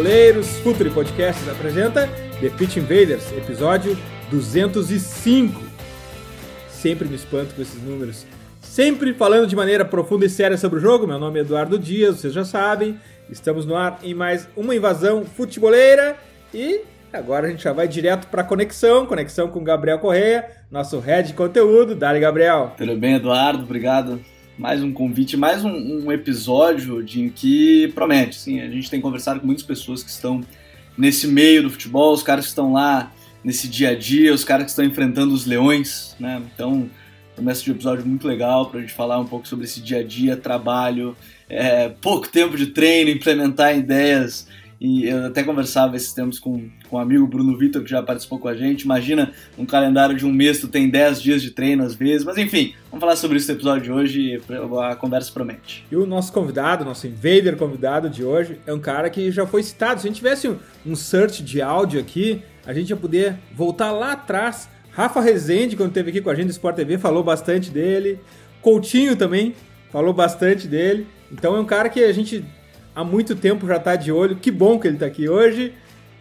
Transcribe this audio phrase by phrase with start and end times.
[0.00, 0.58] Futeboleiros!
[0.60, 2.08] Futuri Podcasts apresenta
[2.40, 3.98] The Pitch Invaders, episódio
[4.30, 5.60] 205.
[6.70, 8.24] Sempre me espanto com esses números.
[8.62, 11.06] Sempre falando de maneira profunda e séria sobre o jogo.
[11.06, 12.98] Meu nome é Eduardo Dias, vocês já sabem.
[13.28, 16.16] Estamos no ar em mais uma invasão futeboleira
[16.54, 16.80] e
[17.12, 21.34] agora a gente já vai direto para conexão, conexão com Gabriel Correia, nosso head de
[21.34, 21.94] conteúdo.
[21.94, 22.72] Dale, Gabriel.
[22.74, 23.64] Tudo bem, Eduardo?
[23.64, 24.18] Obrigado
[24.60, 28.38] mais um convite, mais um, um, episódio de que promete.
[28.38, 30.42] Sim, a gente tem conversado com muitas pessoas que estão
[30.98, 33.10] nesse meio do futebol, os caras que estão lá
[33.42, 36.42] nesse dia a dia, os caras que estão enfrentando os leões, né?
[36.54, 36.90] Então,
[37.34, 40.00] começa de um episódio muito legal para a gente falar um pouco sobre esse dia
[40.00, 41.16] a dia, trabalho,
[41.48, 44.46] é, pouco tempo de treino, implementar ideias
[44.80, 48.38] e eu até conversava esses tempos com, com um amigo Bruno Vitor, que já participou
[48.38, 48.82] com a gente.
[48.82, 52.24] Imagina um calendário de um mês, tu tem 10 dias de treino às vezes.
[52.24, 54.40] Mas enfim, vamos falar sobre isso no episódio de hoje
[54.88, 55.84] a conversa promete.
[55.90, 59.62] E o nosso convidado, nosso invader convidado de hoje, é um cara que já foi
[59.62, 60.00] citado.
[60.00, 60.56] Se a gente tivesse um,
[60.86, 64.66] um search de áudio aqui, a gente ia poder voltar lá atrás.
[64.92, 68.18] Rafa Rezende, quando esteve aqui com a gente do Sport TV, falou bastante dele.
[68.62, 69.54] Coutinho também
[69.90, 71.06] falou bastante dele.
[71.30, 72.42] Então é um cara que a gente
[72.94, 74.36] há muito tempo já está de olho.
[74.36, 75.72] Que bom que ele está aqui hoje.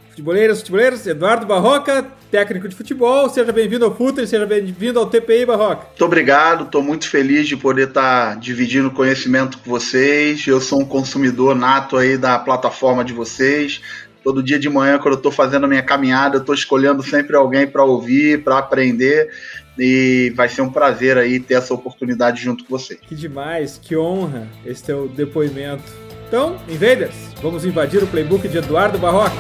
[0.09, 3.30] Futeboleiras, futeboleiros, Eduardo Barroca, técnico de futebol.
[3.30, 5.88] Seja bem-vindo ao Futre, seja bem-vindo ao TPI Barroca.
[5.88, 10.45] Muito obrigado, estou muito feliz de poder estar tá dividindo conhecimento com vocês.
[10.45, 13.81] Eu sou um consumidor nato aí da plataforma de vocês.
[14.22, 17.38] Todo dia de manhã, quando eu estou fazendo a minha caminhada, eu estou escolhendo sempre
[17.38, 19.30] alguém para ouvir, para aprender.
[19.78, 22.99] E vai ser um prazer aí ter essa oportunidade junto com vocês.
[23.08, 26.08] Que demais, que honra esse teu depoimento.
[26.30, 29.34] Então, invaders, vamos invadir o playbook de Eduardo Barroca.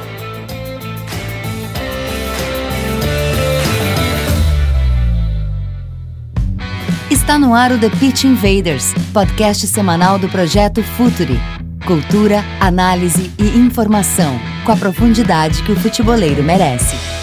[7.11, 11.39] Está no ar o The Pitch Invaders, podcast semanal do projeto Futuri.
[11.85, 17.18] Cultura, análise e informação, com a profundidade que o futeboleiro merece.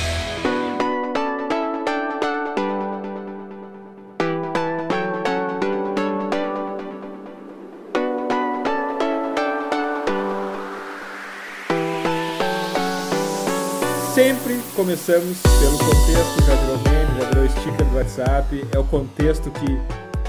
[14.76, 19.66] Começamos pelo contexto, já virou meme, já virou sticker do WhatsApp, é o contexto que,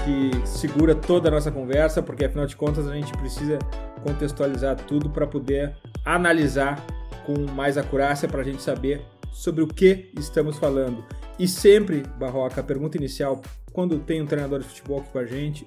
[0.04, 3.58] que segura toda a nossa conversa, porque afinal de contas a gente precisa
[4.02, 6.82] contextualizar tudo para poder analisar
[7.26, 11.04] com mais acurácia para a gente saber sobre o que estamos falando.
[11.38, 15.26] E sempre, Barroca, a pergunta inicial, quando tem um treinador de futebol aqui com a
[15.26, 15.66] gente,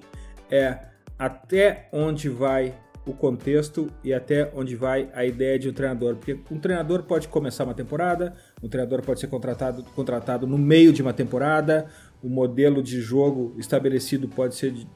[0.50, 0.76] é
[1.16, 6.16] até onde vai o contexto e até onde vai a ideia de um treinador.
[6.16, 10.92] Porque um treinador pode começar uma temporada, um treinador pode ser contratado, contratado no meio
[10.92, 11.86] de uma temporada,
[12.22, 14.86] o modelo de jogo estabelecido pode ser de,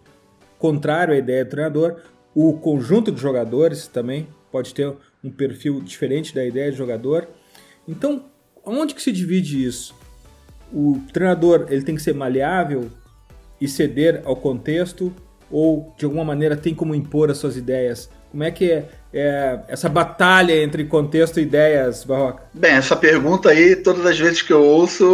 [0.59, 2.03] contrário à ideia do treinador,
[2.35, 7.29] o conjunto de jogadores também pode ter um perfil diferente da ideia de jogador.
[7.89, 8.27] Então,
[8.65, 9.95] onde que se divide isso?
[10.73, 12.91] O treinador ele tem que ser maleável
[13.61, 15.13] e ceder ao contexto
[15.51, 18.11] ou de alguma maneira tem como impor as suas ideias?
[18.37, 22.43] Como é que é, é, essa batalha entre contexto e ideias, Barroca?
[22.53, 25.07] Bem, essa pergunta aí, todas as vezes que eu ouço,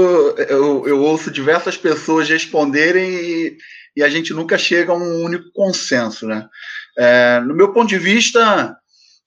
[0.48, 3.56] eu, eu ouço diversas pessoas responderem e,
[3.96, 6.48] e, a gente nunca chega a um único consenso, né?
[6.98, 8.76] É, no meu ponto de vista,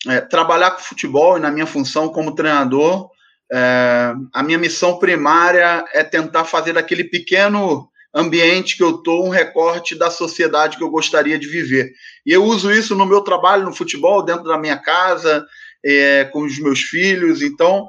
[0.09, 3.09] é, trabalhar com futebol e na minha função como treinador,
[3.49, 9.29] é, a minha missão primária é tentar fazer daquele pequeno ambiente que eu estou, um
[9.29, 11.91] recorte da sociedade que eu gostaria de viver.
[12.25, 15.45] E eu uso isso no meu trabalho no futebol, dentro da minha casa,
[15.85, 17.41] é, com os meus filhos.
[17.41, 17.87] Então,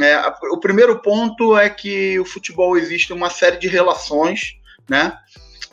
[0.00, 0.20] é,
[0.50, 4.56] o primeiro ponto é que o futebol existe uma série de relações,
[4.90, 5.12] né?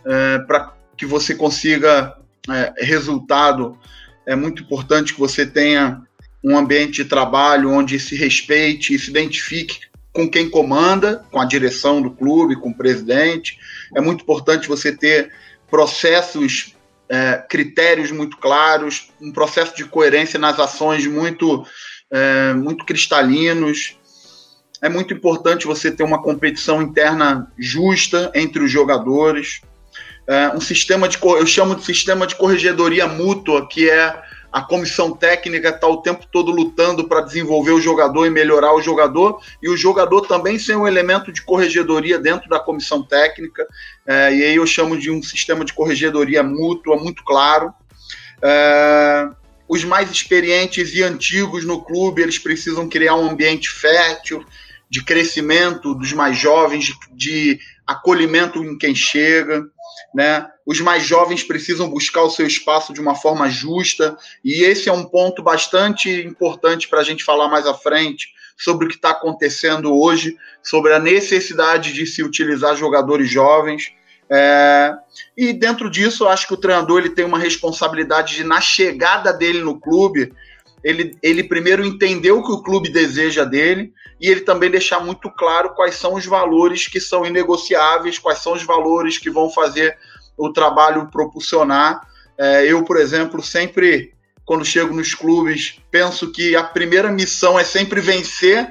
[0.06, 2.16] É, Para que você consiga
[2.50, 3.78] é, resultado,
[4.26, 6.02] é muito importante que você tenha
[6.44, 11.46] um ambiente de trabalho onde se respeite e se identifique com quem comanda, com a
[11.46, 13.58] direção do clube, com o presidente.
[13.96, 15.32] É muito importante você ter
[15.70, 16.76] processos,
[17.08, 21.66] é, critérios muito claros, um processo de coerência nas ações muito,
[22.12, 23.98] é, muito cristalinos.
[24.82, 29.62] É muito importante você ter uma competição interna justa entre os jogadores.
[30.28, 35.12] É, um sistema de, eu chamo de sistema de corregedoria mútua, que é a comissão
[35.12, 39.70] técnica está o tempo todo lutando para desenvolver o jogador e melhorar o jogador, e
[39.70, 43.68] o jogador também ser um elemento de corregedoria dentro da comissão técnica,
[44.06, 47.72] é, e aí eu chamo de um sistema de corregedoria mútua muito claro.
[48.42, 49.30] É,
[49.68, 54.44] os mais experientes e antigos no clube, eles precisam criar um ambiente fértil,
[54.90, 59.64] de crescimento dos mais jovens, de, de acolhimento em quem chega,
[60.14, 60.48] né?
[60.66, 64.94] Os mais jovens precisam buscar o seu espaço de uma forma justa, e esse é
[64.94, 68.28] um ponto bastante importante para a gente falar mais à frente
[68.58, 73.94] sobre o que está acontecendo hoje, sobre a necessidade de se utilizar jogadores jovens.
[74.30, 74.94] É,
[75.36, 79.62] e dentro disso, acho que o treinador ele tem uma responsabilidade de, na chegada dele
[79.62, 80.34] no clube,
[80.84, 85.30] ele, ele primeiro entender o que o clube deseja dele e ele também deixar muito
[85.30, 89.98] claro quais são os valores que são inegociáveis, quais são os valores que vão fazer
[90.38, 92.02] o trabalho propulsionar.
[92.38, 94.14] É, eu, por exemplo, sempre,
[94.46, 98.70] quando chego nos clubes, penso que a primeira missão é sempre vencer,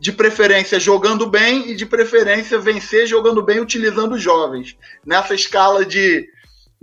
[0.00, 4.76] de preferência jogando bem e de preferência vencer jogando bem utilizando os jovens.
[5.06, 6.28] Nessa escala de,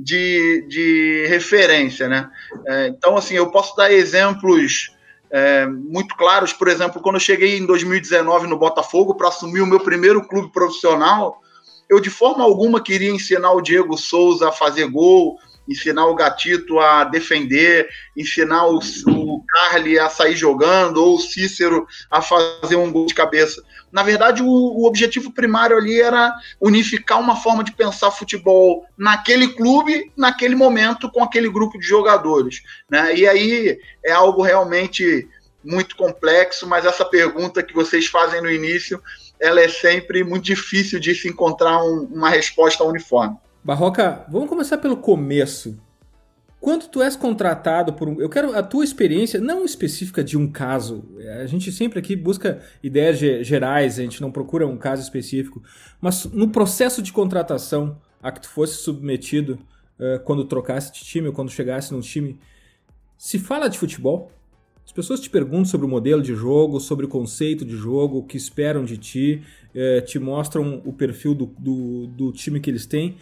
[0.03, 2.29] de, de referência, né?
[2.67, 4.95] É, então, assim, eu posso dar exemplos
[5.29, 6.51] é, muito claros.
[6.51, 10.51] Por exemplo, quando eu cheguei em 2019 no Botafogo para assumir o meu primeiro clube
[10.51, 11.39] profissional,
[11.87, 16.79] eu de forma alguma queria ensinar o Diego Souza a fazer gol, ensinar o Gatito
[16.79, 22.91] a defender, ensinar o, o Carly a sair jogando, ou o Cícero a fazer um
[22.91, 23.63] gol de cabeça.
[23.91, 29.49] Na verdade, o, o, objetivo primário ali era unificar uma forma de pensar futebol naquele
[29.49, 32.61] clube, naquele momento, com aquele grupo de jogadores.
[32.89, 33.15] Né?
[33.15, 35.27] E aí é algo realmente
[35.63, 39.01] muito complexo, mas essa pergunta que vocês fazem no início,
[39.39, 43.35] ela é sempre muito difícil de se encontrar um, uma resposta uniforme.
[43.63, 45.79] Barroca, vamos começar pelo começo.
[46.59, 48.19] Quando tu és contratado por um.
[48.19, 51.03] Eu quero a tua experiência, não específica de um caso.
[51.39, 55.61] A gente sempre aqui busca ideias gerais, a gente não procura um caso específico.
[55.99, 59.59] Mas no processo de contratação a que tu fosse submetido
[59.99, 62.39] uh, quando trocasse de time ou quando chegasse num time,
[63.17, 64.31] se fala de futebol?
[64.83, 68.23] As pessoas te perguntam sobre o modelo de jogo, sobre o conceito de jogo, o
[68.23, 69.43] que esperam de ti,
[69.75, 73.17] uh, te mostram o perfil do, do, do time que eles têm.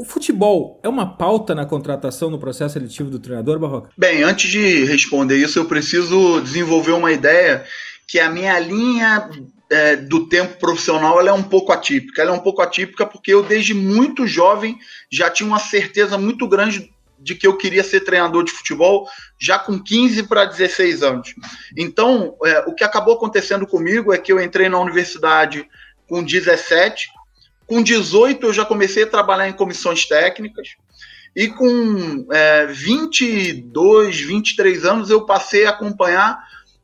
[0.00, 3.90] O futebol é uma pauta na contratação no processo seletivo do treinador, Barroca?
[3.98, 7.66] Bem, antes de responder isso, eu preciso desenvolver uma ideia
[8.08, 9.28] que a minha linha
[9.68, 12.22] é, do tempo profissional ela é um pouco atípica.
[12.22, 14.78] Ela é um pouco atípica porque eu, desde muito jovem,
[15.12, 19.06] já tinha uma certeza muito grande de que eu queria ser treinador de futebol
[19.38, 21.34] já com 15 para 16 anos.
[21.76, 25.68] Então, é, o que acabou acontecendo comigo é que eu entrei na universidade
[26.08, 27.19] com 17
[27.70, 30.70] com 18 eu já comecei a trabalhar em comissões técnicas.
[31.36, 36.36] E com é, 22, 23 anos eu passei a acompanhar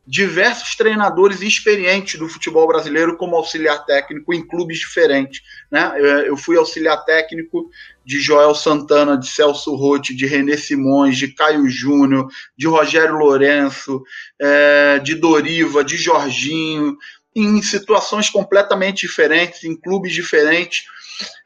[0.06, 5.42] diversos treinadores experientes do futebol brasileiro como auxiliar técnico em clubes diferentes.
[5.68, 5.92] Né?
[6.24, 7.68] Eu fui auxiliar técnico
[8.04, 14.00] de Joel Santana, de Celso Rotti, de René Simões, de Caio Júnior, de Rogério Lourenço,
[14.40, 16.96] é, de Doriva, de Jorginho,
[17.36, 20.84] em situações completamente diferentes, em clubes diferentes.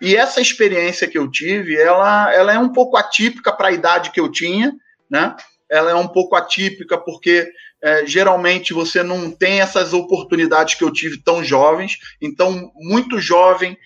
[0.00, 4.12] E essa experiência que eu tive, ela, ela é um pouco atípica para a idade
[4.12, 4.72] que eu tinha,
[5.10, 5.34] né?
[5.68, 7.48] Ela é um pouco atípica porque
[7.82, 11.98] é, geralmente você não tem essas oportunidades que eu tive tão jovens.
[12.22, 13.76] Então, muito jovem,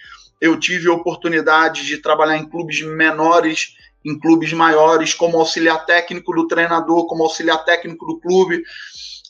[0.40, 6.47] eu tive oportunidade de trabalhar em clubes menores, em clubes maiores, como auxiliar técnico do
[6.47, 8.62] treinador, como auxiliar técnico do clube.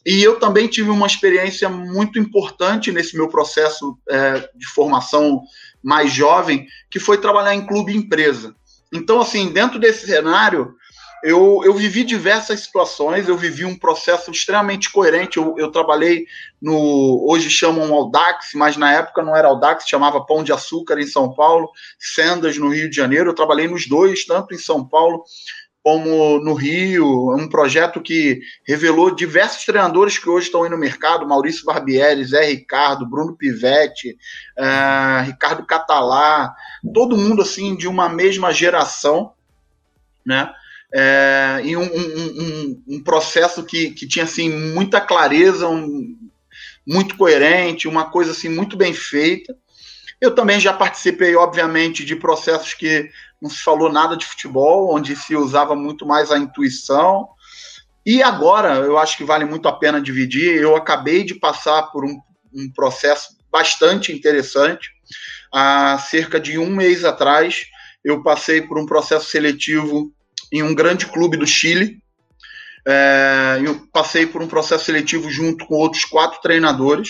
[0.06, 5.42] E eu também tive uma experiência muito importante nesse meu processo é, de formação
[5.82, 8.54] mais jovem, que foi trabalhar em clube empresa.
[8.92, 10.74] Então, assim, dentro desse cenário,
[11.24, 15.38] eu, eu vivi diversas situações, eu vivi um processo extremamente coerente.
[15.38, 16.26] Eu, eu trabalhei
[16.60, 17.24] no.
[17.26, 21.32] Hoje chamam Audax, mas na época não era Audax, chamava Pão de Açúcar em São
[21.32, 23.30] Paulo, Sendas no Rio de Janeiro.
[23.30, 25.24] Eu trabalhei nos dois, tanto em São Paulo
[25.84, 31.28] como no Rio, um projeto que revelou diversos treinadores que hoje estão aí no mercado,
[31.28, 34.16] Maurício Barbieri, Zé Ricardo, Bruno Pivetti,
[34.58, 36.54] uh, Ricardo Catalá,
[36.94, 39.34] todo mundo assim de uma mesma geração,
[40.24, 40.50] né?
[40.96, 45.66] É, e um, um, um, um, processo que, que tinha assim muita clareza,
[46.86, 49.54] muito coerente, uma coisa assim muito bem feita.
[50.20, 53.10] Eu também já participei, obviamente, de processos que
[53.40, 57.28] não se falou nada de futebol, onde se usava muito mais a intuição.
[58.06, 60.60] E agora, eu acho que vale muito a pena dividir.
[60.60, 62.18] Eu acabei de passar por um,
[62.54, 64.90] um processo bastante interessante.
[65.52, 67.64] Há cerca de um mês atrás,
[68.02, 70.12] eu passei por um processo seletivo
[70.52, 72.02] em um grande clube do Chile,
[72.86, 77.08] É, eu passei por um processo seletivo junto com outros quatro treinadores.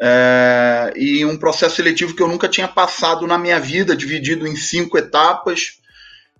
[0.00, 4.56] É, e um processo seletivo que eu nunca tinha passado na minha vida, dividido em
[4.56, 5.78] cinco etapas,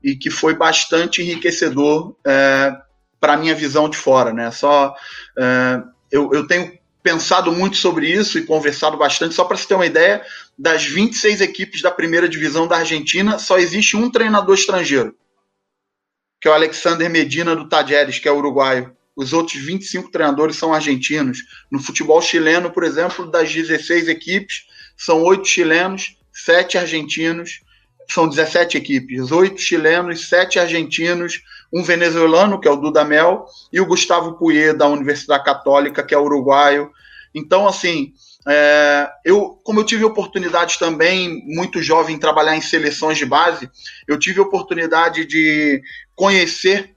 [0.03, 2.73] e que foi bastante enriquecedor é,
[3.19, 4.33] para a minha visão de fora.
[4.33, 4.51] Né?
[4.51, 4.95] Só,
[5.39, 9.35] é, eu, eu tenho pensado muito sobre isso e conversado bastante.
[9.35, 10.25] Só para você ter uma ideia,
[10.59, 15.15] das 26 equipes da primeira divisão da Argentina, só existe um treinador estrangeiro,
[16.41, 18.97] que é o Alexander Medina do Tajeres, que é uruguaio.
[19.17, 21.39] Os outros 25 treinadores são argentinos.
[21.71, 24.67] No futebol chileno, por exemplo, das 16 equipes,
[24.97, 27.61] são oito chilenos, sete argentinos,
[28.11, 31.41] são 17 equipes, oito chilenos, sete argentinos,
[31.73, 36.19] um venezuelano, que é o Dudamel, e o Gustavo Puyer, da Universidade Católica, que é
[36.19, 36.91] uruguaio.
[37.35, 38.13] Então, assim,
[38.47, 43.71] é, eu, como eu tive oportunidade também, muito jovem, trabalhar em seleções de base,
[44.07, 45.83] eu tive oportunidade de
[46.15, 46.94] conhecer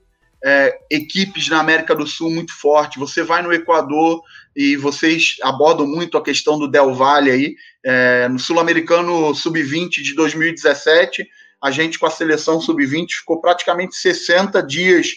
[0.49, 2.97] é, equipes na América do Sul muito forte.
[2.97, 4.21] Você vai no Equador
[4.55, 7.55] e vocês abordam muito a questão do Del Valle aí.
[7.85, 11.27] É, no Sul-Americano Sub-20 de 2017,
[11.61, 15.15] a gente com a seleção Sub-20 ficou praticamente 60 dias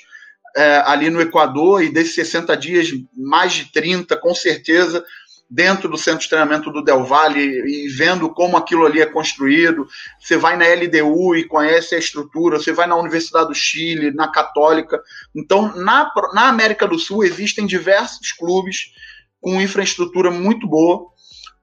[0.56, 5.04] é, ali no Equador, e desses 60 dias, mais de 30, com certeza,
[5.50, 9.88] dentro do centro de treinamento do Del Valle e vendo como aquilo ali é construído.
[10.20, 14.28] Você vai na LDU e conhece a estrutura, você vai na Universidade do Chile, na
[14.28, 15.02] Católica.
[15.34, 18.92] Então, na, na América do Sul existem diversos clubes
[19.40, 21.06] com infraestrutura muito boa,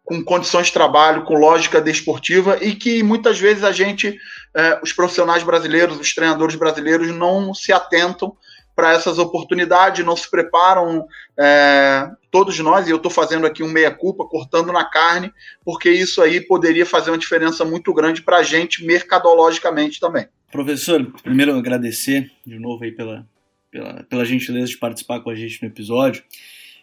[0.04, 4.18] com condições de trabalho, com lógica desportiva e que muitas vezes a gente,
[4.56, 8.36] eh, os profissionais brasileiros, os treinadores brasileiros não se atentam
[8.78, 13.72] para essas oportunidades, não se preparam, é, todos nós, e eu estou fazendo aqui um
[13.72, 15.34] meia-culpa, cortando na carne,
[15.66, 20.28] porque isso aí poderia fazer uma diferença muito grande para a gente mercadologicamente também.
[20.52, 23.28] Professor, primeiro agradecer de novo aí pela,
[23.72, 26.24] pela, pela gentileza de participar com a gente no episódio.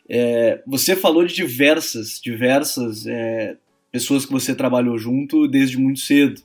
[0.08, 3.56] É, você falou de diversas, diversas é,
[3.92, 6.42] pessoas que você trabalhou junto desde muito cedo.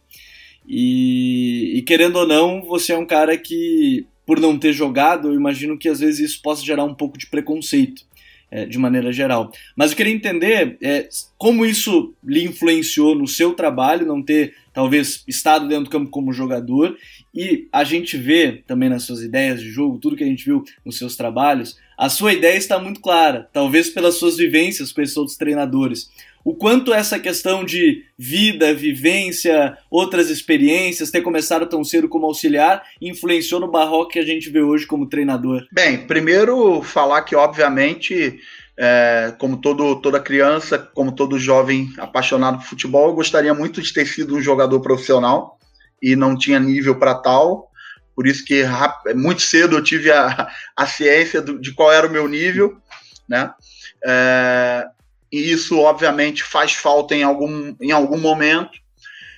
[0.67, 5.33] E, e, querendo ou não, você é um cara que por não ter jogado, eu
[5.33, 8.07] imagino que às vezes isso possa gerar um pouco de preconceito.
[8.51, 9.51] É, de maneira geral.
[9.75, 11.07] Mas eu queria entender é,
[11.37, 16.33] como isso lhe influenciou no seu trabalho, não ter talvez estado dentro do campo como
[16.33, 16.97] jogador,
[17.31, 20.63] e a gente vê também nas suas ideias de jogo, tudo que a gente viu
[20.83, 25.15] nos seus trabalhos, a sua ideia está muito clara, talvez pelas suas vivências com esses
[25.15, 26.09] outros treinadores
[26.49, 32.81] o quanto essa questão de vida, vivência, outras experiências, ter começado tão cedo como auxiliar,
[32.99, 35.67] influenciou no Barroco que a gente vê hoje como treinador?
[35.71, 38.39] Bem, primeiro falar que, obviamente,
[38.75, 43.93] é, como todo, toda criança, como todo jovem apaixonado por futebol, eu gostaria muito de
[43.93, 45.59] ter sido um jogador profissional
[46.01, 47.69] e não tinha nível para tal.
[48.15, 48.63] Por isso que
[49.15, 52.75] muito cedo eu tive a, a ciência do, de qual era o meu nível,
[53.29, 53.51] né?
[54.03, 54.87] É,
[55.31, 58.77] e isso obviamente faz falta em algum, em algum momento.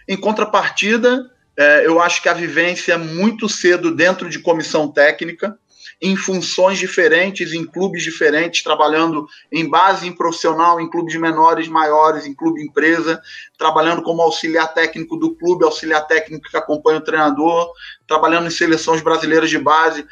[0.07, 5.57] Em contrapartida, é, eu acho que a vivência muito cedo dentro de comissão técnica,
[6.01, 12.25] em funções diferentes, em clubes diferentes, trabalhando em base em profissional, em clubes menores, maiores,
[12.25, 13.21] em clube empresa,
[13.57, 17.71] trabalhando como auxiliar técnico do clube, auxiliar técnico que acompanha o treinador,
[18.07, 20.05] trabalhando em seleções brasileiras de base.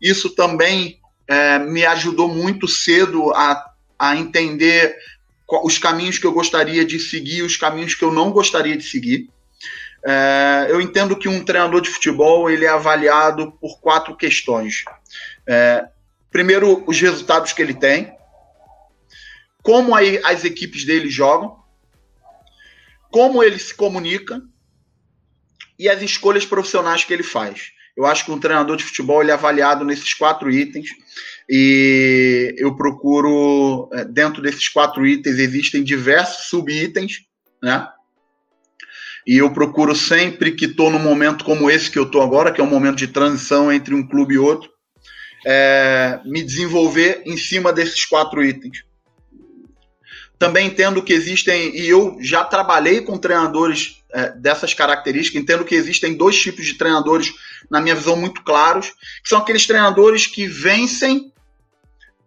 [0.00, 3.64] Isso também é, me ajudou muito cedo a,
[3.98, 4.96] a entender
[5.48, 9.30] os caminhos que eu gostaria de seguir, os caminhos que eu não gostaria de seguir.
[10.04, 14.84] É, eu entendo que um treinador de futebol ele é avaliado por quatro questões.
[15.48, 15.84] É,
[16.30, 18.14] primeiro, os resultados que ele tem,
[19.62, 21.56] como aí as equipes dele jogam,
[23.10, 24.40] como ele se comunica
[25.78, 27.72] e as escolhas profissionais que ele faz.
[27.96, 30.90] Eu acho que um treinador de futebol ele é avaliado nesses quatro itens
[31.48, 37.20] e eu procuro, é, dentro desses quatro itens, existem diversos subitens,
[37.62, 37.86] né?
[39.26, 42.60] E eu procuro sempre que estou num momento como esse que eu estou agora, que
[42.60, 44.70] é um momento de transição entre um clube e outro,
[45.44, 48.84] é, me desenvolver em cima desses quatro itens.
[50.38, 55.74] Também entendo que existem, e eu já trabalhei com treinadores é, dessas características, entendo que
[55.74, 57.32] existem dois tipos de treinadores,
[57.70, 58.88] na minha visão, muito claros,
[59.22, 61.32] que são aqueles treinadores que vencem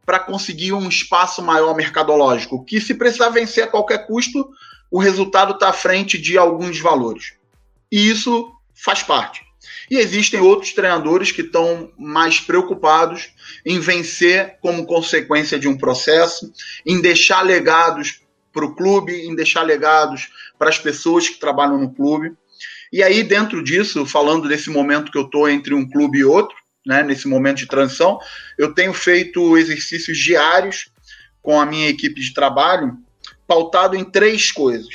[0.09, 4.49] para conseguir um espaço maior mercadológico, que se precisar vencer a qualquer custo,
[4.89, 7.33] o resultado está à frente de alguns valores.
[7.91, 9.43] E isso faz parte.
[9.87, 13.29] E existem outros treinadores que estão mais preocupados
[13.63, 16.51] em vencer como consequência de um processo,
[16.83, 21.93] em deixar legados para o clube, em deixar legados para as pessoas que trabalham no
[21.93, 22.33] clube.
[22.91, 26.57] E aí, dentro disso, falando desse momento que eu estou entre um clube e outro,
[26.85, 28.19] né, nesse momento de transição.
[28.57, 30.91] Eu tenho feito exercícios diários
[31.41, 32.97] com a minha equipe de trabalho,
[33.47, 34.93] pautado em três coisas.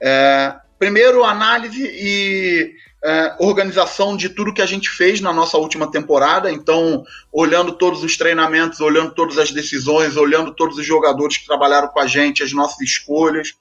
[0.00, 5.90] É, primeiro, análise e é, organização de tudo que a gente fez na nossa última
[5.90, 6.50] temporada.
[6.50, 11.88] Então, olhando todos os treinamentos, olhando todas as decisões, olhando todos os jogadores que trabalharam
[11.88, 13.54] com a gente, as nossas escolhas,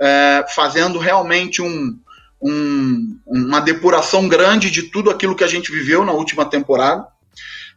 [0.00, 1.98] é, fazendo realmente um,
[2.40, 7.06] um, uma depuração grande de tudo aquilo que a gente viveu na última temporada.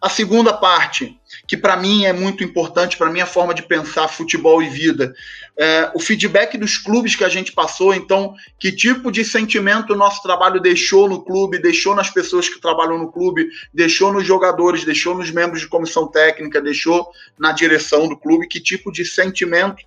[0.03, 1.17] A segunda parte,
[1.47, 5.13] que para mim é muito importante, para minha forma de pensar futebol e vida,
[5.57, 7.93] é o feedback dos clubes que a gente passou.
[7.93, 12.59] Então, que tipo de sentimento o nosso trabalho deixou no clube, deixou nas pessoas que
[12.59, 17.07] trabalham no clube, deixou nos jogadores, deixou nos membros de comissão técnica, deixou
[17.39, 19.85] na direção do clube, que tipo de sentimento.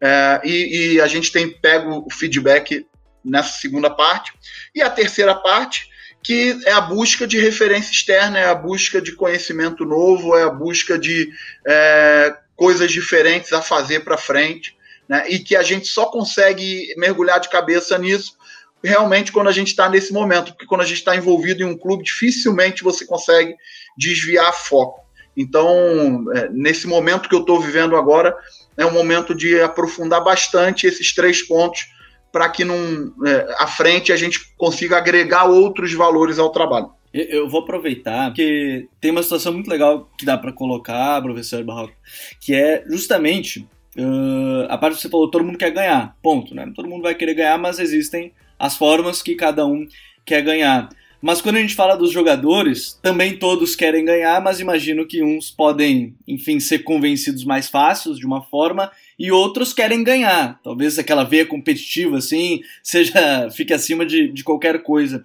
[0.00, 2.86] É, e, e a gente tem pego o feedback
[3.24, 4.32] nessa segunda parte.
[4.74, 5.90] E a terceira parte
[6.22, 10.50] que é a busca de referência externa, é a busca de conhecimento novo, é a
[10.50, 11.30] busca de
[11.66, 14.76] é, coisas diferentes a fazer para frente,
[15.08, 15.24] né?
[15.28, 18.38] e que a gente só consegue mergulhar de cabeça nisso
[18.82, 21.76] realmente quando a gente está nesse momento, porque quando a gente está envolvido em um
[21.76, 23.54] clube, dificilmente você consegue
[23.96, 25.00] desviar foco.
[25.36, 28.34] Então, é, nesse momento que eu estou vivendo agora,
[28.76, 31.86] é um momento de aprofundar bastante esses três pontos
[32.32, 36.90] para que num, é, à frente a gente consiga agregar outros valores ao trabalho.
[37.12, 41.94] Eu vou aproveitar, porque tem uma situação muito legal que dá para colocar, professor Barroco,
[42.40, 46.70] que é justamente uh, a parte que você falou, todo mundo quer ganhar, ponto, né?
[46.74, 49.88] Todo mundo vai querer ganhar, mas existem as formas que cada um
[50.24, 50.88] quer ganhar.
[51.20, 55.50] Mas quando a gente fala dos jogadores, também todos querem ganhar, mas imagino que uns
[55.50, 60.58] podem, enfim, ser convencidos mais fáceis de uma forma e outros querem ganhar.
[60.64, 65.22] Talvez aquela veia competitiva, assim, seja fique acima de, de qualquer coisa.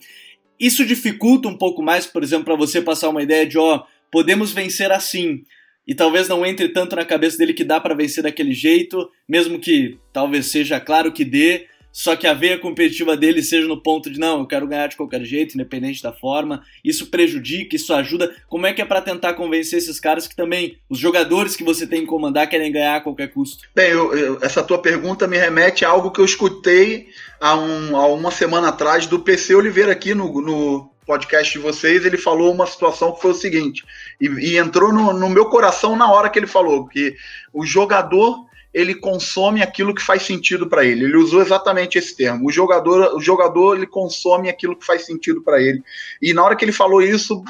[0.60, 4.52] Isso dificulta um pouco mais, por exemplo, para você passar uma ideia de, ó, podemos
[4.52, 5.46] vencer assim.
[5.88, 9.60] E talvez não entre tanto na cabeça dele que dá para vencer daquele jeito, mesmo
[9.60, 14.12] que talvez seja claro que dê, só que a veia competitiva dele seja no ponto
[14.12, 16.62] de não, eu quero ganhar de qualquer jeito, independente da forma.
[16.84, 18.36] Isso prejudica, isso ajuda.
[18.50, 21.88] Como é que é para tentar convencer esses caras que também os jogadores que você
[21.88, 23.64] tem que comandar querem ganhar a qualquer custo?
[23.74, 27.08] Bem, eu, eu, essa tua pergunta me remete a algo que eu escutei
[27.40, 32.06] há, um, há uma semana atrás do PC Oliveira aqui no, no podcast de vocês,
[32.06, 33.86] ele falou uma situação que foi o seguinte,
[34.20, 37.16] e, e entrou no, no, meu coração na hora que ele falou, que
[37.54, 41.06] o jogador ele consome aquilo que faz sentido para ele.
[41.06, 42.46] Ele usou exatamente esse termo.
[42.46, 45.82] O jogador, o jogador ele consome aquilo que faz sentido para ele.
[46.22, 47.42] E na hora que ele falou isso,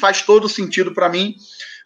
[0.00, 1.36] faz todo sentido para mim.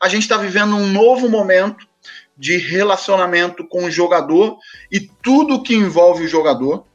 [0.02, 1.86] A gente está vivendo um novo momento
[2.34, 4.56] de relacionamento com o jogador
[4.90, 6.86] e tudo que envolve o jogador.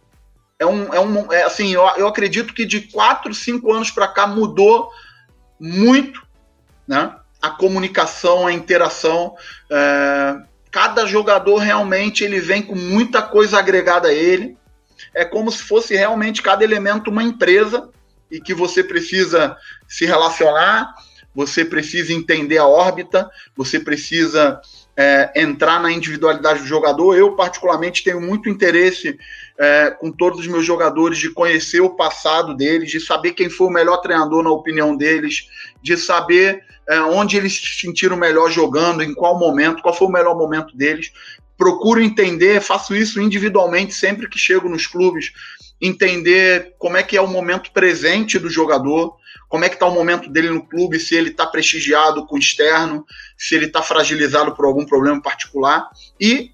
[0.57, 4.07] É um, é um é assim, eu, eu acredito que de 4, 5 anos para
[4.07, 4.89] cá mudou
[5.59, 6.25] muito,
[6.87, 7.15] né?
[7.39, 9.35] A comunicação, a interação.
[9.69, 14.57] É, cada jogador realmente ele vem com muita coisa agregada a ele.
[15.13, 17.89] É como se fosse realmente cada elemento uma empresa
[18.29, 19.57] e que você precisa
[19.87, 20.93] se relacionar,
[21.35, 24.61] você precisa entender a órbita, você precisa
[24.95, 27.17] é, entrar na individualidade do jogador.
[27.17, 29.17] Eu, particularmente, tenho muito interesse
[29.57, 33.67] é, com todos os meus jogadores de conhecer o passado deles, de saber quem foi
[33.67, 35.49] o melhor treinador na opinião deles,
[35.81, 40.11] de saber é, onde eles se sentiram melhor jogando, em qual momento, qual foi o
[40.11, 41.11] melhor momento deles.
[41.57, 45.31] Procuro entender, faço isso individualmente sempre que chego nos clubes,
[45.79, 49.15] entender como é que é o momento presente do jogador,
[49.47, 52.39] como é que está o momento dele no clube, se ele está prestigiado com o
[52.39, 53.05] externo,
[53.37, 55.89] se ele está fragilizado por algum problema particular.
[56.19, 56.51] E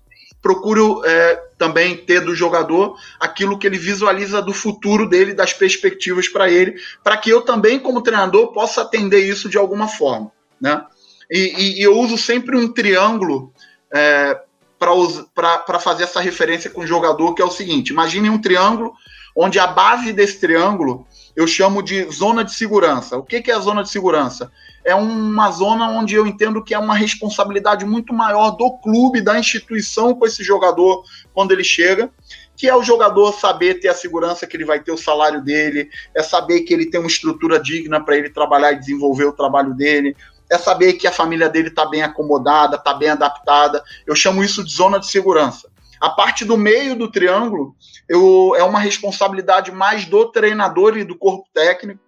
[0.47, 6.29] procuro é, também ter do jogador aquilo que ele visualiza do futuro dele, das perspectivas
[6.29, 10.31] para ele, para que eu também, como treinador, possa atender isso de alguma forma.
[10.61, 10.81] Né?
[11.29, 13.51] E, e, eu uso sempre um triângulo
[13.93, 14.39] é,
[14.79, 18.93] para fazer essa referência com o jogador, que é o seguinte: imagine um triângulo
[19.35, 21.05] onde a base desse triângulo
[21.37, 23.15] eu chamo de zona de segurança.
[23.15, 24.51] O que, que é a zona de segurança?
[24.83, 29.37] É uma zona onde eu entendo que é uma responsabilidade muito maior do clube, da
[29.37, 31.03] instituição com esse jogador
[31.35, 32.09] quando ele chega,
[32.55, 35.91] que é o jogador saber ter a segurança que ele vai ter o salário dele,
[36.15, 39.75] é saber que ele tem uma estrutura digna para ele trabalhar e desenvolver o trabalho
[39.75, 40.17] dele,
[40.49, 43.83] é saber que a família dele está bem acomodada, está bem adaptada.
[44.07, 45.69] Eu chamo isso de zona de segurança.
[45.99, 47.75] A parte do meio do triângulo
[48.07, 51.99] eu, é uma responsabilidade mais do treinador e do corpo técnico,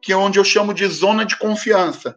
[0.00, 2.16] que é onde eu chamo de zona de confiança,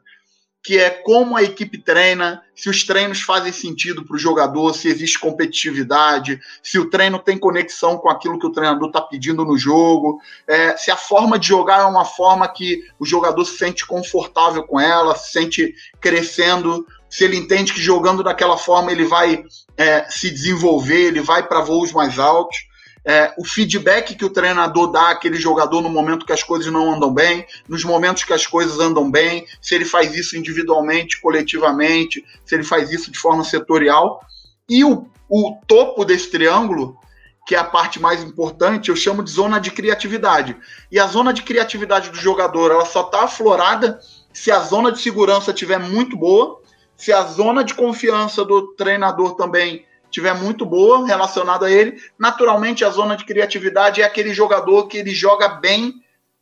[0.63, 4.87] que é como a equipe treina, se os treinos fazem sentido para o jogador, se
[4.87, 9.57] existe competitividade, se o treino tem conexão com aquilo que o treinador está pedindo no
[9.57, 13.85] jogo, é, se a forma de jogar é uma forma que o jogador se sente
[13.85, 19.43] confortável com ela, se sente crescendo, se ele entende que jogando daquela forma ele vai
[19.77, 22.57] é, se desenvolver, ele vai para voos mais altos
[23.05, 26.93] é, o feedback que o treinador dá àquele jogador no momento que as coisas não
[26.93, 32.23] andam bem, nos momentos que as coisas andam bem, se ele faz isso individualmente, coletivamente,
[32.45, 34.21] se ele faz isso de forma setorial.
[34.69, 36.97] E o, o topo desse triângulo,
[37.45, 40.55] que é a parte mais importante, eu chamo de zona de criatividade.
[40.89, 43.99] E a zona de criatividade do jogador, ela só está aflorada
[44.31, 46.62] se a zona de segurança estiver muito boa,
[46.95, 52.85] se a zona de confiança do treinador também tiver muito boa relacionada a ele, naturalmente
[52.85, 55.95] a zona de criatividade é aquele jogador que ele joga bem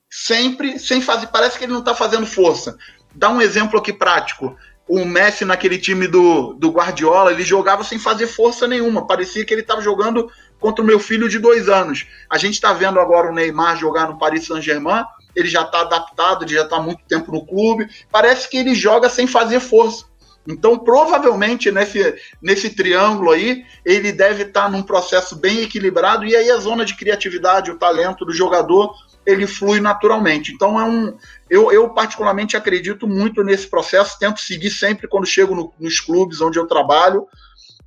[0.10, 1.28] sempre, sem fazer.
[1.28, 2.78] Parece que ele não está fazendo força.
[3.16, 4.58] Dá um exemplo aqui prático.
[4.88, 9.08] O Messi naquele time do, do Guardiola, ele jogava sem fazer força nenhuma.
[9.08, 12.06] Parecia que ele estava jogando contra o meu filho de dois anos.
[12.30, 15.06] A gente está vendo agora o Neymar jogar no Paris Saint-Germain.
[15.34, 17.88] Ele já está adaptado, ele já está muito tempo no clube.
[18.12, 20.11] Parece que ele joga sem fazer força.
[20.48, 26.50] Então, provavelmente, nesse, nesse triângulo aí, ele deve estar num processo bem equilibrado, e aí
[26.50, 28.94] a zona de criatividade, o talento do jogador,
[29.26, 30.52] ele flui naturalmente.
[30.52, 31.16] Então, é um.
[31.50, 36.42] Eu, eu particularmente acredito muito nesse processo, tento seguir sempre quando chego no, nos clubes
[36.42, 37.28] onde eu trabalho,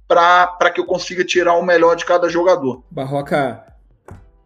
[0.07, 2.85] para que eu consiga tirar o melhor de cada jogador.
[2.91, 3.74] Barroca,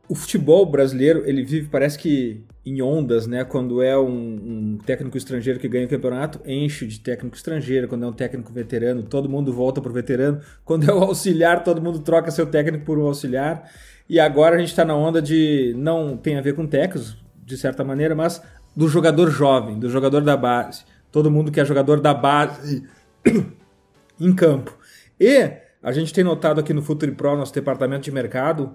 [0.08, 3.44] o futebol brasileiro, ele vive, parece que em ondas, né?
[3.44, 7.88] Quando é um, um, técnico estrangeiro que ganha o campeonato, enche de técnico estrangeiro.
[7.88, 10.40] Quando é um técnico veterano, todo mundo volta pro veterano.
[10.64, 13.70] Quando é o auxiliar, todo mundo troca seu técnico por um auxiliar.
[14.08, 17.56] E agora a gente está na onda de não tem a ver com técnicos, de
[17.56, 18.42] certa maneira, mas
[18.74, 20.84] do jogador jovem, do jogador da base.
[21.12, 22.82] Todo mundo que é jogador da base
[24.18, 24.76] em campo.
[25.20, 28.74] E a gente tem notado aqui no Futuri Pro, nosso departamento de mercado,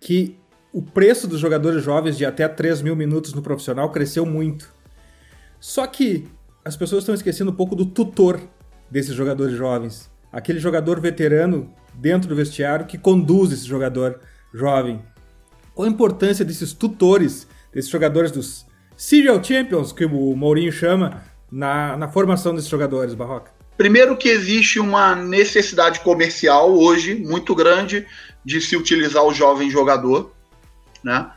[0.00, 0.38] que
[0.76, 4.70] o preço dos jogadores jovens de até 3 mil minutos no profissional cresceu muito.
[5.58, 6.28] Só que
[6.62, 8.38] as pessoas estão esquecendo um pouco do tutor
[8.90, 10.10] desses jogadores jovens.
[10.30, 14.20] Aquele jogador veterano dentro do vestiário que conduz esse jogador
[14.52, 15.02] jovem.
[15.74, 21.96] Qual a importância desses tutores, desses jogadores dos Serial Champions, que o Mourinho chama, na,
[21.96, 23.50] na formação desses jogadores, Barroca?
[23.78, 28.06] Primeiro que existe uma necessidade comercial hoje muito grande
[28.44, 30.35] de se utilizar o jovem jogador.
[31.06, 31.30] Né?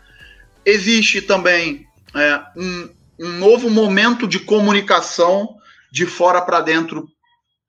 [0.65, 5.57] Existe também é, um, um novo momento de comunicação
[5.91, 7.07] de fora para dentro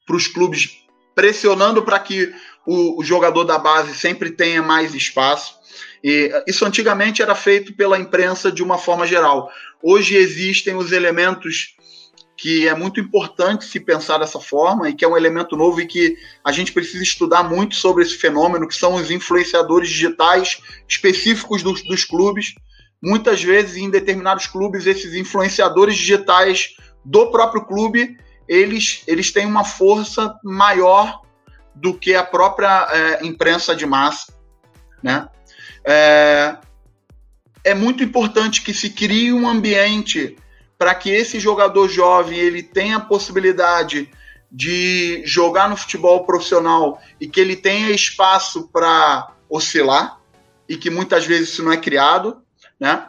[0.07, 0.79] para os clubes,
[1.15, 2.33] pressionando para que
[2.67, 5.55] o, o, jogador da base sempre tenha mais espaço.
[6.03, 9.53] E isso antigamente era feito pela imprensa de uma forma geral.
[9.83, 11.77] Hoje existem os elementos
[12.41, 15.87] que é muito importante se pensar dessa forma e que é um elemento novo e
[15.87, 21.63] que a gente precisa estudar muito sobre esse fenômeno, que são os influenciadores digitais específicos
[21.63, 22.55] dos, dos clubes.
[23.03, 28.17] Muitas vezes, em determinados clubes, esses influenciadores digitais do próprio clube,
[28.49, 31.21] eles, eles têm uma força maior
[31.75, 34.33] do que a própria é, imprensa de massa,
[35.03, 35.29] né?
[35.85, 36.57] É,
[37.65, 40.37] é muito importante que se crie um ambiente
[40.81, 44.09] para que esse jogador jovem ele tenha a possibilidade
[44.51, 50.19] de jogar no futebol profissional e que ele tenha espaço para oscilar
[50.67, 52.39] e que muitas vezes isso não é criado,
[52.81, 53.09] né?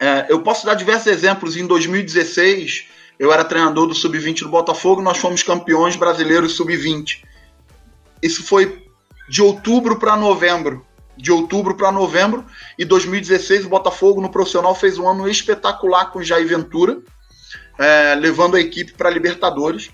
[0.00, 1.58] É, eu posso dar diversos exemplos.
[1.58, 2.86] Em 2016,
[3.18, 7.22] eu era treinador do sub-20 do Botafogo, nós fomos campeões brasileiros sub-20.
[8.22, 8.82] Isso foi
[9.28, 10.85] de outubro para novembro
[11.16, 12.44] de outubro para novembro.
[12.78, 16.98] E 2016 o Botafogo no profissional fez um ano espetacular com Jair Ventura,
[17.78, 19.90] é, levando a equipe para a Libertadores.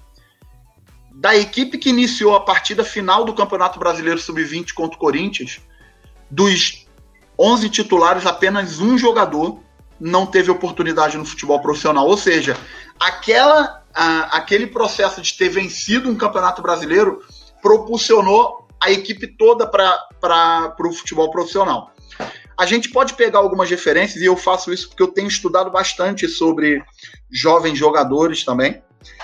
[1.14, 5.60] Da equipe que iniciou a partida final do Campeonato Brasileiro Sub-20 contra o Corinthians,
[6.30, 6.86] dos
[7.38, 9.60] 11 titulares, apenas um jogador
[10.00, 12.08] não teve oportunidade no futebol profissional.
[12.08, 12.56] Ou seja,
[12.98, 17.22] aquela, a, aquele processo de ter vencido um campeonato brasileiro
[17.60, 21.92] propulsionou a equipe toda para o futebol profissional.
[22.58, 26.28] A gente pode pegar algumas referências, e eu faço isso porque eu tenho estudado bastante
[26.28, 26.82] sobre
[27.30, 28.82] jovens jogadores também.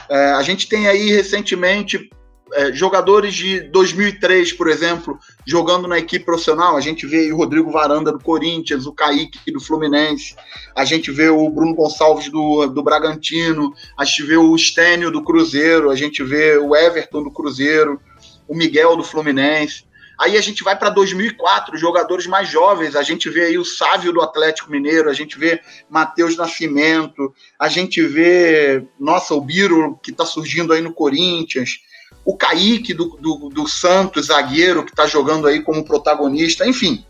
[0.09, 2.11] É, a gente tem aí recentemente
[2.55, 6.77] é, jogadores de 2003, por exemplo, jogando na equipe profissional.
[6.77, 10.35] A gente vê o Rodrigo Varanda do Corinthians, o Kaique do Fluminense,
[10.75, 15.23] a gente vê o Bruno Gonçalves do, do Bragantino, a gente vê o Stênio do
[15.23, 18.01] Cruzeiro, a gente vê o Everton do Cruzeiro,
[18.49, 19.85] o Miguel do Fluminense.
[20.19, 22.97] Aí a gente vai para 2004, jogadores mais jovens.
[22.97, 27.69] A gente vê aí o Sávio do Atlético Mineiro, a gente vê Matheus Nascimento, a
[27.69, 31.79] gente vê, nossa, o Biro, que está surgindo aí no Corinthians,
[32.25, 37.07] o Kaique do, do, do Santos, zagueiro, que está jogando aí como protagonista, enfim.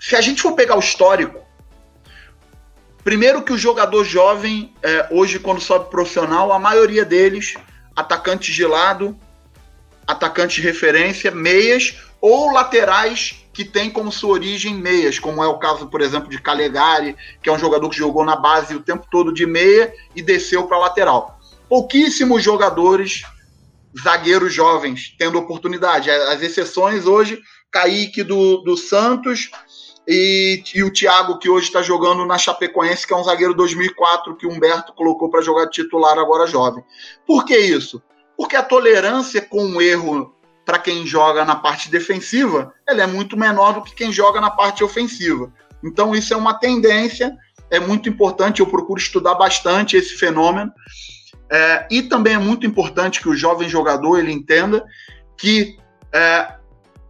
[0.00, 1.40] Se a gente for pegar o histórico,
[3.04, 7.54] primeiro que o jogador jovem, é, hoje, quando sobe profissional, a maioria deles,
[7.94, 9.16] atacantes de lado,
[10.06, 15.58] atacantes de referência, meias ou laterais que tem como sua origem meias, como é o
[15.58, 19.06] caso, por exemplo, de Calegari, que é um jogador que jogou na base o tempo
[19.10, 21.38] todo de meia e desceu para lateral.
[21.68, 23.22] Pouquíssimos jogadores,
[24.00, 26.10] zagueiros jovens, tendo oportunidade.
[26.10, 29.50] As exceções hoje, Kaique do, do Santos
[30.08, 34.36] e, e o Thiago, que hoje está jogando na Chapecoense, que é um zagueiro 2004
[34.36, 36.82] que o Humberto colocou para jogar titular agora jovem.
[37.26, 38.02] Por que isso?
[38.42, 43.36] Porque a tolerância com o erro para quem joga na parte defensiva, ela é muito
[43.36, 45.52] menor do que quem joga na parte ofensiva.
[45.80, 47.36] Então isso é uma tendência,
[47.70, 50.72] é muito importante, eu procuro estudar bastante esse fenômeno.
[51.48, 54.84] É, e também é muito importante que o jovem jogador ele entenda
[55.38, 55.76] que
[56.12, 56.54] é,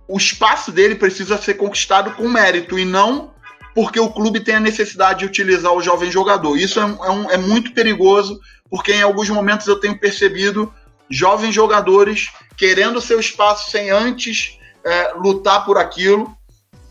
[0.06, 3.32] o espaço dele precisa ser conquistado com mérito e não
[3.74, 6.58] porque o clube tem a necessidade de utilizar o jovem jogador.
[6.58, 10.70] Isso é, é, um, é muito perigoso, porque em alguns momentos eu tenho percebido
[11.12, 16.34] jovens jogadores querendo seu espaço sem antes é, lutar por aquilo,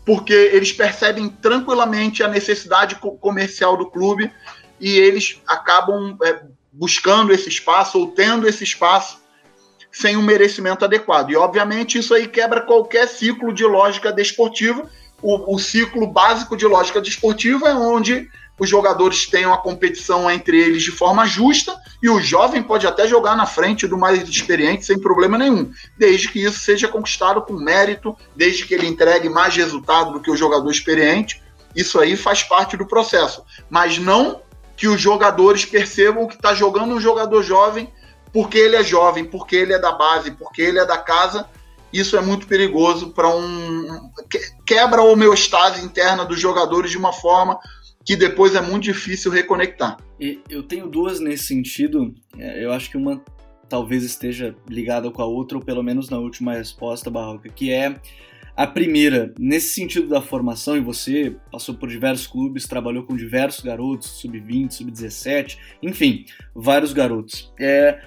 [0.04, 4.32] porque eles percebem tranquilamente a necessidade comercial do clube
[4.80, 9.20] e eles acabam é, buscando esse espaço ou tendo esse espaço
[9.92, 11.30] sem um merecimento adequado.
[11.30, 14.88] E, obviamente, isso aí quebra qualquer ciclo de lógica desportiva.
[15.20, 20.58] O, o ciclo básico de lógica desportiva é onde os jogadores tenham a competição entre
[20.58, 24.84] eles de forma justa e o jovem pode até jogar na frente do mais experiente
[24.84, 29.56] sem problema nenhum, desde que isso seja conquistado com mérito, desde que ele entregue mais
[29.56, 31.42] resultado do que o jogador experiente.
[31.74, 34.42] Isso aí faz parte do processo, mas não
[34.76, 37.92] que os jogadores percebam que está jogando um jogador jovem
[38.32, 41.46] porque ele é jovem, porque ele é da base, porque ele é da casa.
[41.92, 44.10] Isso é muito perigoso para um
[44.64, 47.58] quebra a homeostase interna dos jogadores de uma forma
[48.04, 49.96] que depois é muito difícil reconectar.
[50.48, 52.14] Eu tenho duas nesse sentido.
[52.38, 53.22] É, eu acho que uma
[53.68, 57.96] talvez esteja ligada com a outra, ou pelo menos na última resposta, Barroca, que é
[58.54, 63.64] a primeira, nesse sentido da formação, e você passou por diversos clubes, trabalhou com diversos
[63.64, 67.50] garotos, sub-20, sub-17, enfim, vários garotos.
[67.58, 67.98] É,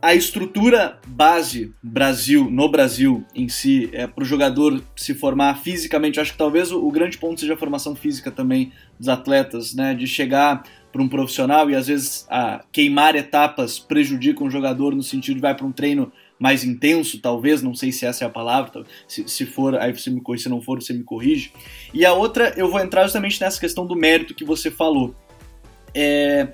[0.00, 6.20] a estrutura base Brasil no Brasil em si é para o jogador se formar fisicamente.
[6.20, 9.94] acho que talvez o, o, grande ponto seja a formação física também dos atletas, né?
[9.94, 15.02] De chegar para um profissional e às vezes a queimar etapas prejudica um jogador no
[15.02, 18.30] sentido de vai para um treino mais intenso, talvez, não sei se essa é a
[18.30, 21.52] palavra, se, se for, aí você me corrige, se não for, você me corrige.
[21.92, 25.16] E a outra, eu vou entrar justamente nessa questão do mérito que você falou.
[25.92, 26.52] É,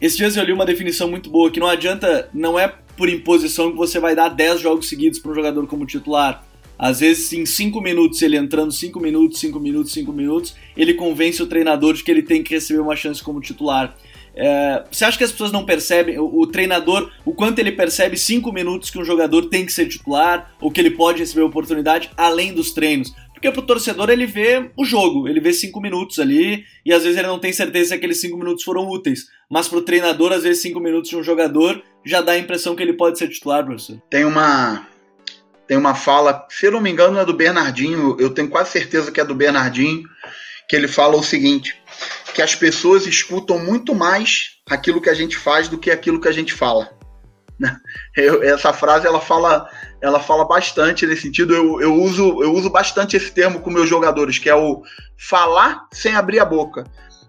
[0.00, 3.70] esses dias eu li uma definição muito boa que não adianta, não é por imposição
[3.70, 6.44] que você vai dar 10 jogos seguidos para um jogador como titular.
[6.78, 11.42] Às vezes, em 5 minutos, ele entrando 5 minutos, 5 minutos, 5 minutos, ele convence
[11.42, 13.96] o treinador de que ele tem que receber uma chance como titular.
[14.40, 18.16] É, você acha que as pessoas não percebem, o, o treinador, o quanto ele percebe
[18.16, 22.10] 5 minutos que um jogador tem que ser titular, ou que ele pode receber oportunidade,
[22.16, 23.12] além dos treinos?
[23.38, 27.16] Porque pro torcedor ele vê o jogo, ele vê cinco minutos ali e às vezes
[27.16, 29.26] ele não tem certeza se aqueles cinco minutos foram úteis.
[29.48, 32.82] Mas pro treinador, às vezes cinco minutos de um jogador já dá a impressão que
[32.82, 34.02] ele pode ser titular, professor.
[34.10, 34.84] Tem uma
[35.68, 39.12] tem uma fala, se eu não me engano é do Bernardinho, eu tenho quase certeza
[39.12, 40.02] que é do Bernardinho,
[40.68, 41.80] que ele fala o seguinte,
[42.34, 46.28] que as pessoas escutam muito mais aquilo que a gente faz do que aquilo que
[46.28, 46.90] a gente fala.
[48.16, 51.54] Eu, essa frase ela fala ela fala bastante nesse sentido.
[51.54, 54.82] Eu, eu, uso, eu uso bastante esse termo com meus jogadores, que é o
[55.16, 56.84] falar sem abrir a boca.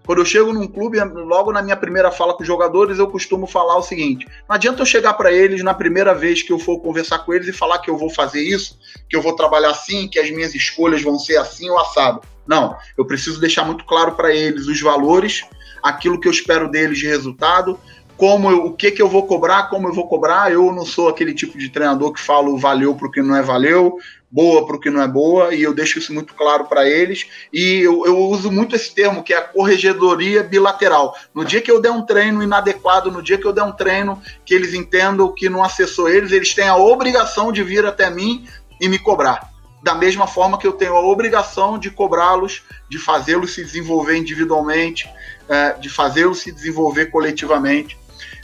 [0.06, 3.46] Quando eu chego num clube, logo na minha primeira fala com os jogadores, eu costumo
[3.46, 6.80] falar o seguinte: não adianta eu chegar para eles na primeira vez que eu for
[6.80, 8.78] conversar com eles e falar que eu vou fazer isso,
[9.08, 12.22] que eu vou trabalhar assim, que as minhas escolhas vão ser assim ou assado.
[12.46, 15.44] Não, eu preciso deixar muito claro para eles os valores,
[15.82, 17.78] aquilo que eu espero deles de resultado,
[18.20, 20.52] como eu, o que que eu vou cobrar, como eu vou cobrar.
[20.52, 23.40] Eu não sou aquele tipo de treinador que falo valeu para o que não é
[23.40, 23.96] valeu,
[24.30, 27.26] boa para o que não é boa, e eu deixo isso muito claro para eles.
[27.50, 31.16] E eu, eu, uso muito esse termo, que é a corregedoria bilateral.
[31.34, 34.20] No dia que eu der um treino inadequado, no dia que eu der um treino
[34.44, 38.46] que eles entendam que não acessou eles, eles têm a obrigação de vir até mim
[38.78, 39.48] e me cobrar.
[39.82, 45.08] Da mesma forma que eu tenho a obrigação de cobrá-los, de fazê-los se desenvolver individualmente,
[45.48, 47.98] é, de fazê-los se desenvolver coletivamente.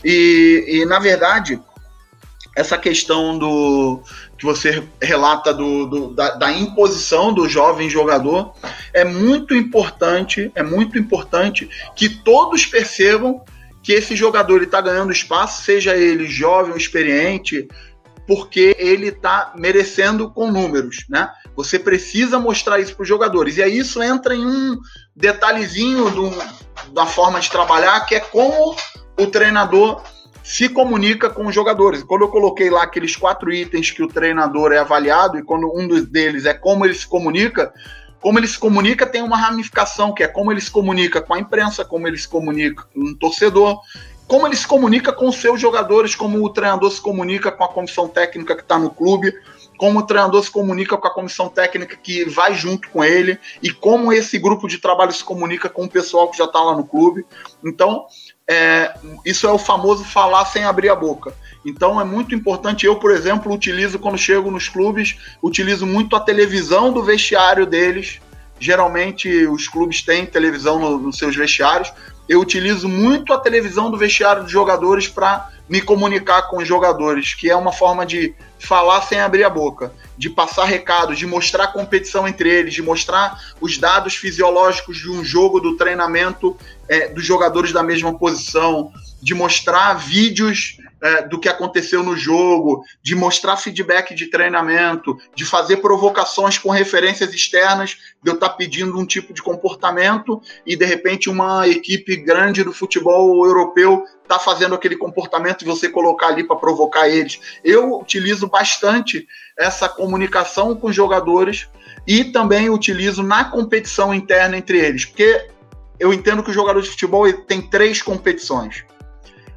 [0.04, 1.60] E, e na verdade,
[2.56, 4.02] essa questão do
[4.38, 8.54] que você relata do, do da, da, imposição do jovem jogador
[8.92, 13.42] é muito importante, é muito importante que todos percebam
[13.82, 17.68] que esse jogador está ganhando espaço, seja ele jovem ou experiente,
[18.26, 21.30] porque ele está merecendo com números, né?
[21.54, 23.56] Você precisa mostrar isso para os jogadores.
[23.56, 24.76] E aí isso entra em um
[25.14, 26.32] detalhezinho do,
[26.92, 28.74] da forma de trabalhar, que é como
[29.18, 30.02] o treinador
[30.42, 32.04] se comunica com os jogadores.
[32.04, 35.88] Quando eu coloquei lá aqueles quatro itens que o treinador é avaliado, e quando um
[35.88, 37.72] dos deles é como ele se comunica,
[38.20, 41.40] como ele se comunica tem uma ramificação, que é como ele se comunica com a
[41.40, 43.80] imprensa, como ele se comunica com um torcedor,
[44.26, 47.68] como ele se comunica com os seus jogadores, como o treinador se comunica com a
[47.68, 49.32] comissão técnica que está no clube,
[49.76, 53.70] como o treinador se comunica com a comissão técnica que vai junto com ele e
[53.70, 56.86] como esse grupo de trabalho se comunica com o pessoal que já está lá no
[56.86, 57.24] clube.
[57.64, 58.06] Então,
[58.48, 61.34] é, isso é o famoso falar sem abrir a boca.
[61.64, 62.86] Então é muito importante.
[62.86, 68.20] Eu, por exemplo, utilizo quando chego nos clubes, utilizo muito a televisão do vestiário deles.
[68.60, 71.92] Geralmente os clubes têm televisão no, nos seus vestiários.
[72.28, 77.34] Eu utilizo muito a televisão do vestiário dos jogadores para me comunicar com os jogadores,
[77.34, 81.68] que é uma forma de falar sem abrir a boca, de passar recados, de mostrar
[81.68, 86.56] competição entre eles, de mostrar os dados fisiológicos de um jogo, do treinamento
[86.88, 88.92] é, dos jogadores da mesma posição,
[89.26, 95.44] de mostrar vídeos é, do que aconteceu no jogo, de mostrar feedback de treinamento, de
[95.44, 100.76] fazer provocações com referências externas, de eu estar tá pedindo um tipo de comportamento e
[100.76, 106.28] de repente uma equipe grande do futebol europeu está fazendo aquele comportamento e você colocar
[106.28, 107.40] ali para provocar eles.
[107.64, 109.26] Eu utilizo bastante
[109.58, 111.68] essa comunicação com os jogadores
[112.06, 115.48] e também utilizo na competição interna entre eles, porque
[115.98, 118.84] eu entendo que o jogador de futebol tem três competições.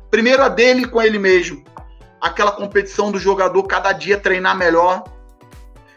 [0.10, 1.64] Primeiro a dele com ele mesmo.
[2.20, 5.04] Aquela competição do jogador cada dia treinar melhor.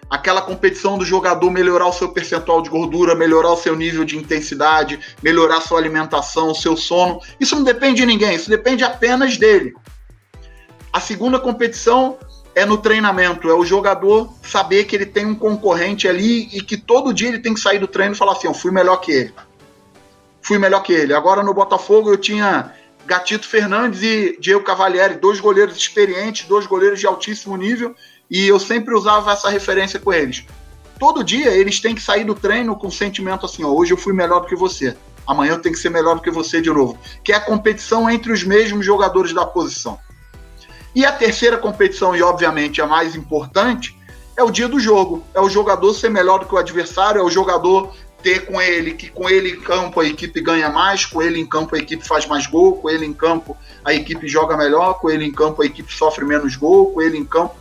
[0.09, 4.19] Aquela competição do jogador melhorar o seu percentual de gordura, melhorar o seu nível de
[4.19, 7.19] intensidade, melhorar a sua alimentação, o seu sono.
[7.41, 9.75] Isso não depende de ninguém, isso depende apenas dele.
[10.93, 12.19] A segunda competição
[12.55, 16.77] é no treinamento, é o jogador saber que ele tem um concorrente ali e que
[16.77, 19.13] todo dia ele tem que sair do treino e falar assim: eu fui melhor que
[19.13, 19.35] ele.
[20.43, 21.15] Fui melhor que ele.
[21.15, 22.73] Agora no Botafogo eu tinha
[23.07, 27.95] Gatito Fernandes e Diego Cavalieri, dois goleiros experientes, dois goleiros de altíssimo nível,
[28.31, 30.45] e eu sempre usava essa referência com eles.
[30.99, 33.97] Todo dia eles têm que sair do treino com o sentimento assim: ó, hoje eu
[33.97, 36.71] fui melhor do que você, amanhã eu tenho que ser melhor do que você de
[36.71, 36.99] novo.
[37.25, 39.99] Que é a competição entre os mesmos jogadores da posição.
[40.95, 43.99] E a terceira competição, e obviamente a mais importante,
[44.37, 45.25] é o dia do jogo.
[45.35, 48.93] É o jogador ser melhor do que o adversário, é o jogador ter com ele
[48.93, 52.07] que com ele em campo a equipe ganha mais, com ele em campo a equipe
[52.07, 55.63] faz mais gol, com ele em campo a equipe joga melhor, com ele em campo
[55.63, 57.57] a equipe sofre menos gol, com ele em campo.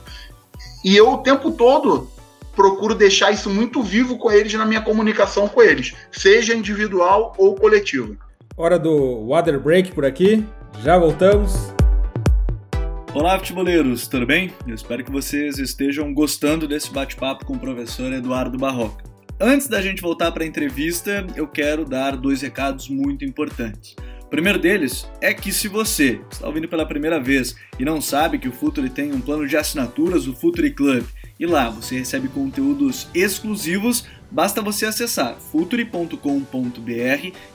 [0.83, 2.09] E eu o tempo todo
[2.55, 7.55] procuro deixar isso muito vivo com eles na minha comunicação com eles, seja individual ou
[7.55, 8.15] coletiva.
[8.55, 10.45] Hora do water break por aqui.
[10.83, 11.73] Já voltamos.
[13.13, 14.53] Olá, futeboleiros, tudo bem?
[14.65, 19.10] Eu espero que vocês estejam gostando desse bate-papo com o professor Eduardo Barroca.
[19.43, 23.95] Antes da gente voltar para a entrevista, eu quero dar dois recados muito importantes.
[24.21, 28.37] O primeiro deles é que se você está ouvindo pela primeira vez e não sabe
[28.37, 31.03] que o Futuri tem um plano de assinaturas, o Futuri Club,
[31.39, 36.15] e lá você recebe conteúdos exclusivos, basta você acessar futuri.com.br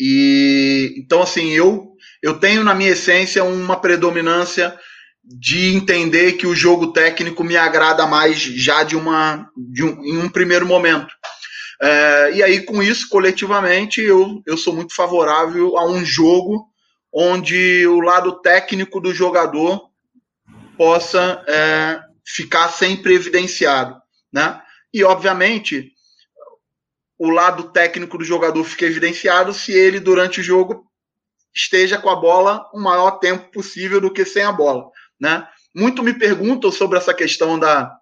[0.00, 1.92] e então assim, eu
[2.22, 4.76] eu tenho na minha essência uma predominância
[5.24, 10.18] de entender que o jogo técnico me agrada mais já de uma de um, em
[10.18, 11.14] um primeiro momento.
[11.80, 16.66] É, e aí, com isso, coletivamente, eu, eu sou muito favorável a um jogo
[17.18, 19.88] onde o lado técnico do jogador
[20.76, 23.96] possa é, ficar sempre evidenciado.
[24.30, 24.60] Né?
[24.92, 25.92] E, obviamente,
[27.18, 30.84] o lado técnico do jogador fica evidenciado se ele, durante o jogo,
[31.54, 34.90] esteja com a bola o maior tempo possível do que sem a bola.
[35.18, 35.48] Né?
[35.74, 37.96] Muito me perguntam sobre essa questão da,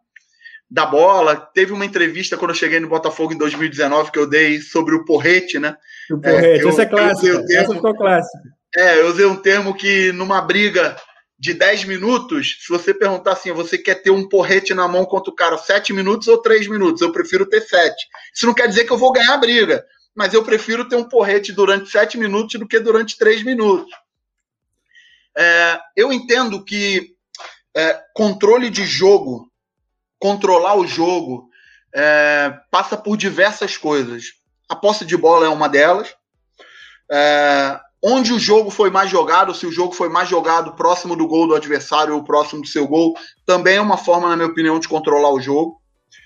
[0.69, 1.37] da bola.
[1.37, 5.05] Teve uma entrevista quando eu cheguei no Botafogo em 2019 que eu dei sobre o
[5.05, 5.77] porrete, né?
[6.11, 7.45] O porrete, é, essa é clássica.
[7.49, 8.54] Essa ficou clássica.
[8.77, 10.97] É, eu usei um termo que numa briga
[11.39, 15.31] de 10 minutos, se você perguntar assim, você quer ter um porrete na mão contra
[15.31, 17.03] o cara 7 minutos ou 3 minutos?
[17.03, 17.95] Eu prefiro ter 7.
[18.35, 21.09] Isso não quer dizer que eu vou ganhar a briga, mas eu prefiro ter um
[21.09, 23.93] porrete durante 7 minutos do que durante 3 minutos.
[25.37, 27.15] É, eu entendo que
[27.77, 29.51] é, controle de jogo,
[30.19, 31.49] controlar o jogo,
[31.93, 34.33] é, passa por diversas coisas.
[34.69, 36.15] A posse de bola é uma delas.
[38.07, 41.49] Onde o jogo foi mais jogado, se o jogo foi mais jogado próximo do gol
[41.49, 43.15] do adversário ou próximo do seu gol,
[43.47, 45.81] também é uma forma, na minha opinião, de controlar o jogo.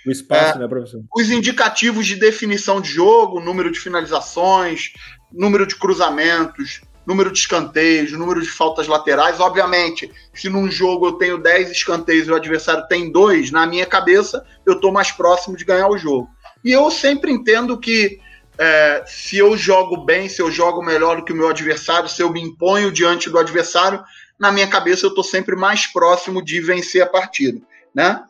[0.05, 1.05] O espaço, é, né, professor?
[1.14, 4.93] Os indicativos de definição de jogo, número de finalizações,
[5.33, 9.39] número de cruzamentos, número de escanteios, número de faltas laterais.
[9.39, 13.87] Obviamente, se num jogo eu tenho 10 escanteios e o adversário tem dois, na minha
[13.87, 16.29] cabeça eu estou mais próximo de ganhar o jogo.
[16.64, 18.18] E eu sempre entendo que
[18.59, 22.21] é, se eu jogo bem, se eu jogo melhor do que o meu adversário, se
[22.21, 24.03] eu me imponho diante do adversário,
[24.39, 27.61] na minha cabeça eu estou sempre mais próximo de vencer a partida,
[27.95, 28.23] né?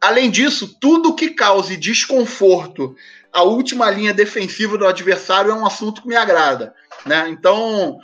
[0.00, 2.94] Além disso, tudo que cause desconforto
[3.32, 6.74] à última linha defensiva do adversário é um assunto que me agrada,
[7.06, 7.28] né?
[7.28, 7.98] Então,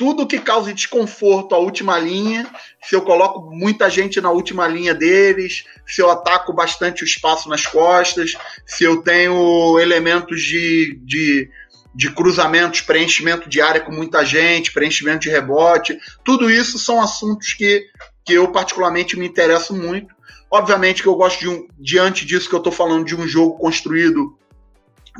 [0.00, 2.50] tudo que cause desconforto à última linha,
[2.82, 7.50] se eu coloco muita gente na última linha deles, se eu ataco bastante o espaço
[7.50, 8.32] nas costas,
[8.64, 11.50] se eu tenho elementos de, de,
[11.94, 17.52] de cruzamentos, preenchimento de área com muita gente, preenchimento de rebote, tudo isso são assuntos
[17.52, 17.84] que,
[18.24, 20.14] que eu particularmente me interesso muito.
[20.50, 23.58] Obviamente que eu gosto de um, diante disso que eu estou falando de um jogo
[23.58, 24.34] construído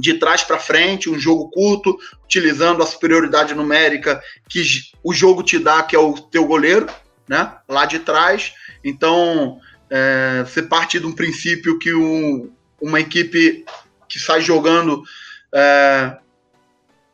[0.01, 4.63] de trás para frente, um jogo curto, utilizando a superioridade numérica que
[5.05, 6.87] o jogo te dá, que é o teu goleiro,
[7.29, 7.53] né?
[7.69, 8.53] Lá de trás.
[8.83, 13.65] Então, é, você parte de um princípio que um, uma equipe
[14.09, 15.03] que sai jogando
[15.55, 16.17] é,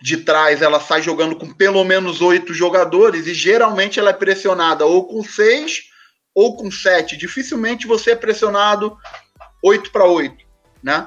[0.01, 4.84] de trás, ela sai jogando com pelo menos oito jogadores e geralmente ela é pressionada
[4.84, 5.91] ou com seis
[6.34, 7.16] ou com sete.
[7.16, 8.97] Dificilmente você é pressionado
[9.62, 10.45] oito para oito,
[10.82, 11.07] né?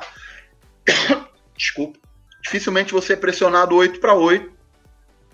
[1.60, 1.99] Desculpa,
[2.41, 4.49] dificilmente você é pressionado 8 para 8.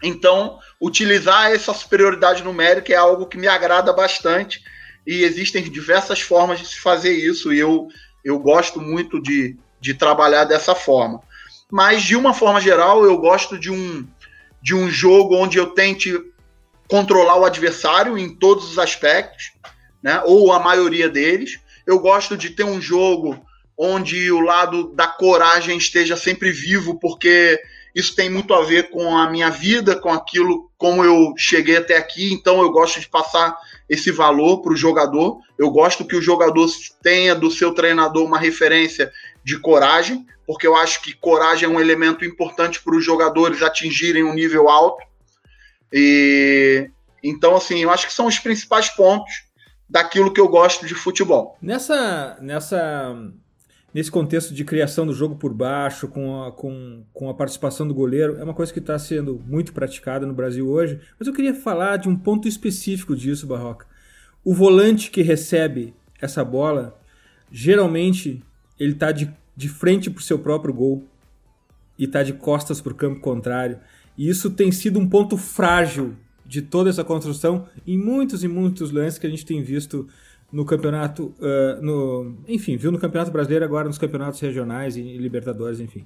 [0.03, 4.61] Então, utilizar essa superioridade numérica é algo que me agrada bastante
[5.07, 7.87] e existem diversas formas de se fazer isso e eu,
[8.23, 11.21] eu gosto muito de, de trabalhar dessa forma.
[11.71, 14.05] Mas, de uma forma geral, eu gosto de um,
[14.61, 16.11] de um jogo onde eu tente
[16.89, 19.53] controlar o adversário em todos os aspectos,
[20.01, 21.59] né, ou a maioria deles.
[21.85, 23.44] Eu gosto de ter um jogo
[23.77, 27.61] onde o lado da coragem esteja sempre vivo, porque
[27.93, 31.97] isso tem muito a ver com a minha vida, com aquilo, como eu cheguei até
[31.97, 32.33] aqui.
[32.33, 33.57] Então, eu gosto de passar
[33.89, 35.39] esse valor para o jogador.
[35.57, 36.67] Eu gosto que o jogador
[37.01, 39.11] tenha do seu treinador uma referência
[39.43, 44.23] de coragem, porque eu acho que coragem é um elemento importante para os jogadores atingirem
[44.23, 45.05] um nível alto.
[45.91, 46.89] E
[47.23, 49.45] então, assim, eu acho que são os principais pontos
[49.89, 51.57] daquilo que eu gosto de futebol.
[51.61, 53.15] Nessa, nessa
[53.95, 57.93] nesse contexto de criação do jogo por baixo, com a, com, com a participação do
[57.93, 60.99] goleiro, é uma coisa que está sendo muito praticada no Brasil hoje.
[61.17, 63.87] Mas eu queria falar de um ponto específico disso, Barroca.
[64.43, 66.99] O volante que recebe essa bola,
[67.49, 68.43] geralmente
[68.77, 71.07] ele está de, de frente para o seu próprio gol
[71.97, 73.79] e está de costas para o campo contrário.
[74.17, 78.91] E isso tem sido um ponto frágil de toda essa construção em muitos e muitos
[78.91, 80.05] lances que a gente tem visto
[80.51, 85.79] no campeonato, uh, no, enfim, viu no campeonato brasileiro, agora nos campeonatos regionais e, Libertadores,
[85.79, 86.05] enfim.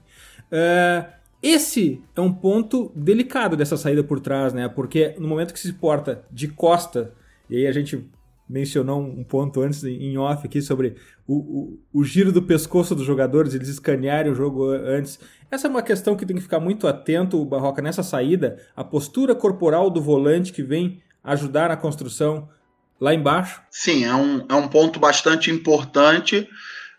[0.51, 1.05] Uh,
[1.41, 4.67] esse é um ponto delicado dessa saída por trás, né?
[4.67, 7.13] Porque no momento que se porta de costa,
[7.49, 8.09] e aí a gente
[8.49, 10.95] mencionou um ponto antes em off aqui sobre
[11.27, 15.19] o, o, o, giro do pescoço dos jogadores, eles escanearem o jogo antes.
[15.51, 18.83] Essa é uma questão que tem que ficar muito atento, o Barroca, nessa saída, a
[18.83, 22.49] postura corporal do volante que vem ajudar na construção
[22.99, 23.61] lá embaixo?
[23.71, 26.47] Sim, é um, é um ponto bastante importante.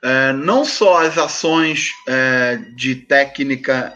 [0.02, 3.94] É, não só as ações é, de técnica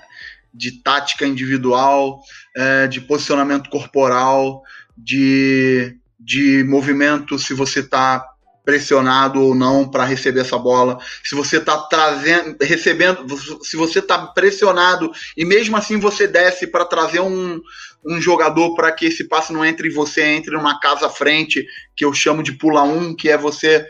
[0.53, 2.23] de tática individual,
[2.57, 4.63] é, de posicionamento corporal,
[4.97, 8.25] de, de movimento, se você está
[8.65, 13.27] pressionado ou não para receber essa bola, se você está trazendo, recebendo,
[13.62, 17.61] se você está pressionado e mesmo assim você desce para trazer um,
[18.05, 21.67] um jogador para que esse passe não entre e você entre numa casa à frente,
[21.95, 23.87] que eu chamo de pula um, que é você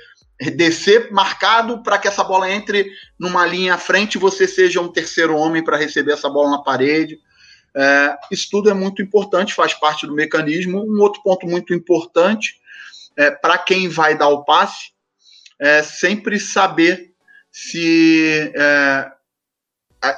[0.57, 4.89] descer marcado para que essa bola entre numa linha à frente e você seja um
[4.89, 7.21] terceiro homem para receber essa bola na parede.
[7.77, 10.85] É, isso tudo é muito importante, faz parte do mecanismo.
[10.85, 12.57] Um outro ponto muito importante
[13.17, 14.93] é, para quem vai dar o passe
[15.61, 17.13] é sempre saber
[17.51, 19.11] se é,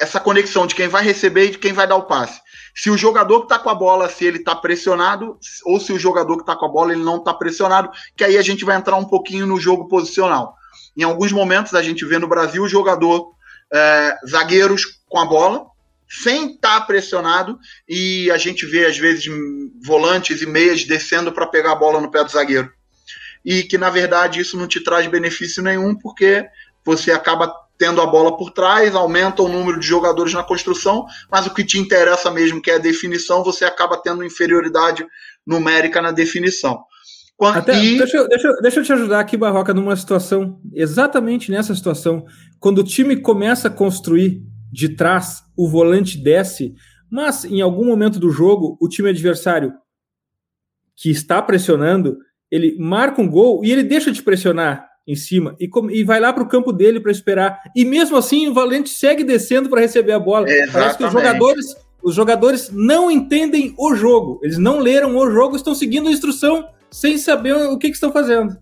[0.01, 2.41] essa conexão de quem vai receber e de quem vai dar o passe.
[2.75, 5.99] Se o jogador que está com a bola, se ele está pressionado, ou se o
[5.99, 8.77] jogador que está com a bola ele não está pressionado, que aí a gente vai
[8.77, 10.55] entrar um pouquinho no jogo posicional.
[10.97, 13.33] Em alguns momentos a gente vê no Brasil o jogador,
[13.73, 15.67] é, zagueiros com a bola,
[16.09, 19.27] sem estar tá pressionado, e a gente vê às vezes
[19.85, 22.76] volantes e meias descendo para pegar a bola no pé do zagueiro
[23.47, 26.45] e que na verdade isso não te traz benefício nenhum, porque
[26.85, 31.47] você acaba tendo a bola por trás, aumenta o número de jogadores na construção, mas
[31.47, 35.07] o que te interessa mesmo, que é a definição, você acaba tendo inferioridade
[35.47, 36.83] numérica na definição.
[37.37, 37.99] Quando, Até, e...
[37.99, 42.25] deixa, eu, deixa, deixa eu te ajudar aqui, Barroca, numa situação, exatamente nessa situação.
[42.59, 44.43] Quando o time começa a construir
[44.73, 46.75] de trás, o volante desce,
[47.11, 49.73] mas em algum momento do jogo, o time adversário
[50.97, 52.17] que está pressionando
[52.51, 56.33] ele marca um gol e ele deixa de pressionar em cima e, e vai lá
[56.33, 57.61] para o campo dele para esperar.
[57.75, 60.49] E mesmo assim, o Valente segue descendo para receber a bola.
[60.49, 60.73] Exatamente.
[60.73, 64.41] Parece que os jogadores, os jogadores não entendem o jogo.
[64.43, 68.13] Eles não leram o jogo, estão seguindo a instrução sem saber o que, que estão
[68.13, 68.57] fazendo.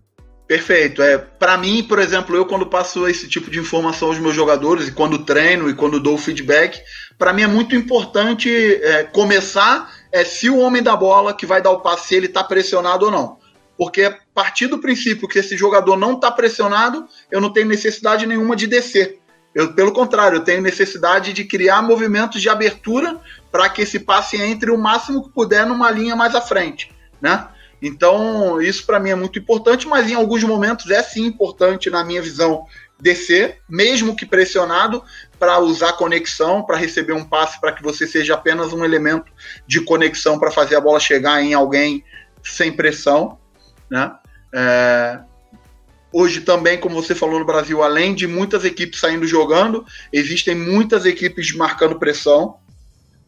[0.47, 1.01] Perfeito.
[1.01, 4.87] É, para mim, por exemplo, eu quando passo esse tipo de informação aos meus jogadores
[4.87, 6.79] e quando treino e quando dou feedback,
[7.17, 11.61] para mim é muito importante é, começar é se o homem da bola que vai
[11.61, 13.37] dar o passe ele está pressionado ou não.
[13.77, 18.25] Porque a partir do princípio que esse jogador não está pressionado, eu não tenho necessidade
[18.25, 19.19] nenhuma de descer.
[19.53, 23.19] Eu, pelo contrário, eu tenho necessidade de criar movimentos de abertura
[23.51, 27.47] para que esse passe entre o máximo que puder numa linha mais à frente, né?
[27.81, 32.03] Então, isso para mim é muito importante, mas em alguns momentos é sim importante, na
[32.03, 32.65] minha visão,
[32.99, 35.03] descer, mesmo que pressionado,
[35.37, 39.31] para usar conexão, para receber um passe, para que você seja apenas um elemento
[39.67, 42.03] de conexão para fazer a bola chegar em alguém
[42.43, 43.37] sem pressão.
[43.89, 44.11] Né?
[44.53, 45.19] É,
[46.11, 51.05] hoje também, como você falou no Brasil, além de muitas equipes saindo jogando, existem muitas
[51.05, 52.57] equipes marcando pressão.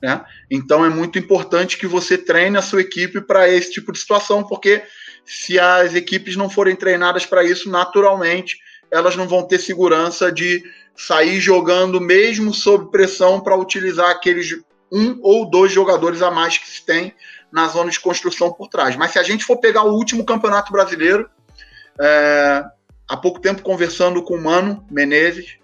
[0.02, 0.24] Né?
[0.50, 4.44] Então é muito importante que você treine a sua equipe para esse tipo de situação,
[4.44, 4.84] porque
[5.26, 8.58] se as equipes não forem treinadas para isso, naturalmente
[8.90, 10.64] elas não vão ter segurança de
[10.96, 14.56] sair jogando mesmo sob pressão para utilizar aqueles
[14.92, 17.14] um ou dois jogadores a mais que se tem
[17.52, 18.96] na zona de construção por trás.
[18.96, 21.30] Mas se a gente for pegar o último campeonato brasileiro,
[22.00, 22.64] é,
[23.08, 25.58] há pouco tempo conversando com o Mano Menezes,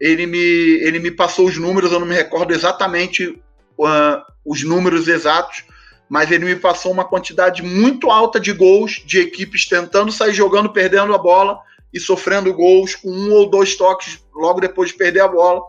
[0.00, 5.08] ele me, ele me passou os números, eu não me recordo exatamente uh, os números
[5.08, 5.64] exatos,
[6.08, 10.72] mas ele me passou uma quantidade muito alta de gols de equipes tentando sair jogando,
[10.72, 11.58] perdendo a bola
[11.92, 15.62] e sofrendo gols com um ou dois toques logo depois de perder a bola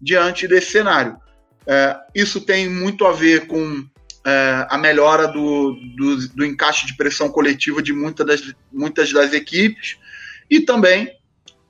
[0.00, 1.16] diante desse cenário.
[1.66, 3.84] É, isso tem muito a ver com
[4.24, 9.32] é, a melhora do, do, do, encaixe de pressão coletiva de muita das, muitas das
[9.32, 9.96] equipes
[10.50, 11.10] e também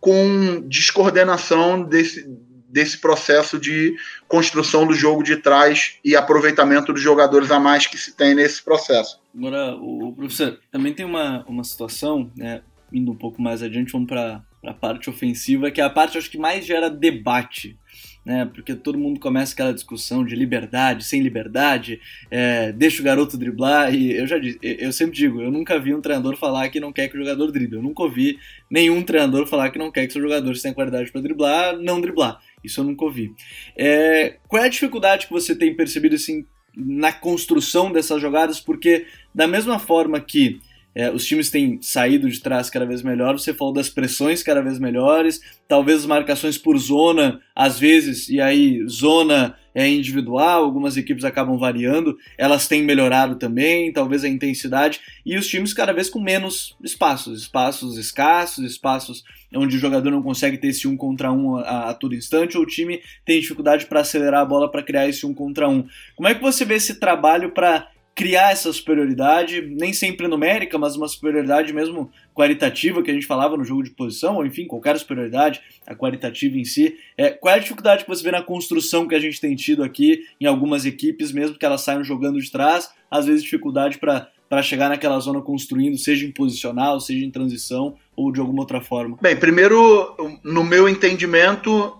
[0.01, 2.27] com descoordenação desse,
[2.69, 3.95] desse processo de
[4.27, 8.63] construção do jogo de trás e aproveitamento dos jogadores a mais que se tem nesse
[8.63, 9.21] processo.
[9.37, 14.09] Agora, o, professor, também tem uma, uma situação, né, indo um pouco mais adiante, vamos
[14.09, 17.79] para a parte ofensiva, que é a parte acho que mais gera debate
[18.25, 18.49] né?
[18.53, 22.01] Porque todo mundo começa aquela discussão de liberdade, sem liberdade,
[22.31, 23.95] é, deixa o garoto driblar.
[23.95, 26.93] E eu já disse, eu sempre digo, eu nunca vi um treinador falar que não
[26.93, 27.77] quer que o jogador drible.
[27.77, 28.39] Eu nunca ouvi
[28.71, 32.41] nenhum treinador falar que não quer que seu jogador tenha qualidade para driblar, não driblar.
[32.63, 33.35] Isso eu nunca ouvi.
[33.77, 36.45] É, qual é a dificuldade que você tem percebido assim
[36.77, 38.61] na construção dessas jogadas?
[38.61, 40.61] Porque da mesma forma que
[40.95, 43.39] é, os times têm saído de trás cada vez melhor.
[43.39, 48.41] Você falou das pressões cada vez melhores, talvez as marcações por zona, às vezes, e
[48.41, 55.01] aí zona é individual, algumas equipes acabam variando, elas têm melhorado também, talvez a intensidade,
[55.25, 59.23] e os times cada vez com menos espaços, espaços escassos, espaços
[59.55, 62.65] onde o jogador não consegue ter esse um contra um a, a todo instante, ou
[62.65, 65.87] o time tem dificuldade para acelerar a bola para criar esse um contra um.
[66.17, 70.97] Como é que você vê esse trabalho para criar essa superioridade, nem sempre numérica, mas
[70.97, 74.99] uma superioridade mesmo qualitativa que a gente falava no jogo de posição, ou enfim, qualquer
[74.99, 76.99] superioridade, a qualitativa em si.
[77.17, 79.83] É, qual é a dificuldade que você vê na construção que a gente tem tido
[79.83, 84.63] aqui em algumas equipes, mesmo que elas saiam jogando de trás, às vezes dificuldade para
[84.63, 89.17] chegar naquela zona construindo, seja em posicional, seja em transição ou de alguma outra forma?
[89.21, 91.97] Bem, primeiro, no meu entendimento,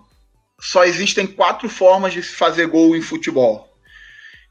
[0.59, 3.67] só existem quatro formas de se fazer gol em futebol,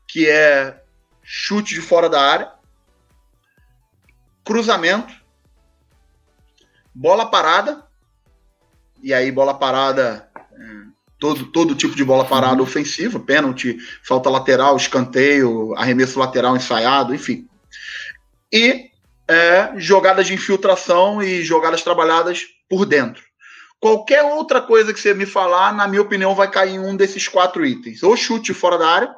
[0.08, 0.80] que é
[1.22, 2.52] chute de fora da área,
[4.44, 5.12] cruzamento,
[6.94, 7.86] bola parada,
[9.02, 10.56] e aí bola parada, é,
[11.18, 17.48] todo, todo tipo de bola parada ofensiva, pênalti, falta lateral, escanteio, arremesso lateral ensaiado, enfim.
[18.52, 18.90] E
[19.28, 23.22] é, jogadas de infiltração e jogadas trabalhadas por dentro.
[23.78, 27.26] Qualquer outra coisa que você me falar, na minha opinião, vai cair em um desses
[27.28, 28.02] quatro itens.
[28.02, 29.14] Ou chute fora da área,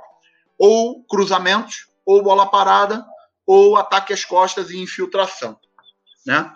[0.56, 3.04] ou cruzamentos, ou bola parada,
[3.46, 5.58] ou ataque às costas e infiltração.
[6.26, 6.50] Né?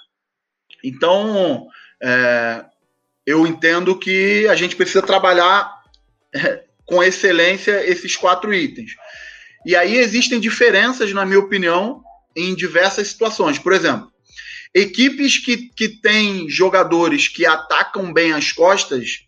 [0.84, 1.66] Então,
[2.03, 2.64] é,
[3.24, 5.82] eu entendo que a gente precisa trabalhar
[6.34, 8.92] é, com excelência esses quatro itens.
[9.64, 12.03] E aí existem diferenças, na minha opinião,
[12.36, 13.59] em diversas situações.
[13.59, 14.12] Por exemplo,
[14.72, 19.26] equipes que, que têm jogadores que atacam bem as costas,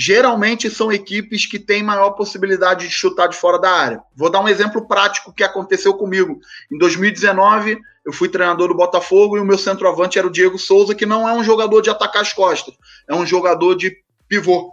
[0.00, 4.00] geralmente são equipes que têm maior possibilidade de chutar de fora da área.
[4.14, 6.38] Vou dar um exemplo prático que aconteceu comigo.
[6.72, 10.94] Em 2019, eu fui treinador do Botafogo e o meu centroavante era o Diego Souza,
[10.94, 12.76] que não é um jogador de atacar as costas,
[13.08, 13.96] é um jogador de
[14.28, 14.72] pivô.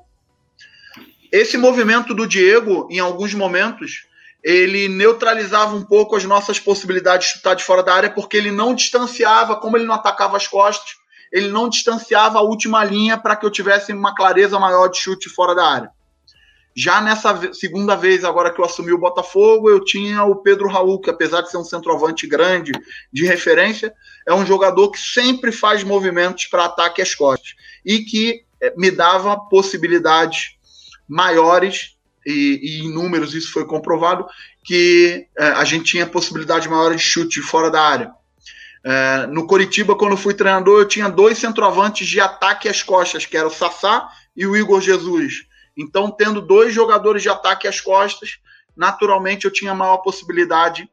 [1.31, 4.05] Esse movimento do Diego, em alguns momentos,
[4.43, 8.51] ele neutralizava um pouco as nossas possibilidades de chutar de fora da área, porque ele
[8.51, 11.03] não distanciava, como ele não atacava as costas,
[11.35, 15.27] ele não distanciava a última linha para que eu tivesse uma clareza maior de chute
[15.27, 15.89] fora da área.
[16.73, 21.01] Já nessa segunda vez, agora que eu assumi o Botafogo, eu tinha o Pedro Raul,
[21.01, 22.71] que apesar de ser um centroavante grande,
[23.11, 23.93] de referência,
[24.25, 27.53] é um jogador que sempre faz movimentos para ataque às costas
[27.85, 30.55] e que eh, me dava possibilidades
[31.05, 34.25] maiores, e, e em números isso foi comprovado,
[34.63, 38.11] que é, a gente tinha possibilidade maior de chute fora da área.
[38.87, 43.35] É, no Coritiba, quando fui treinador, eu tinha dois centroavantes de ataque às costas, que
[43.35, 44.07] era o Sassá
[44.37, 45.47] e o Igor Jesus.
[45.75, 48.37] Então, tendo dois jogadores de ataque às costas,
[48.77, 50.87] naturalmente eu tinha maior possibilidade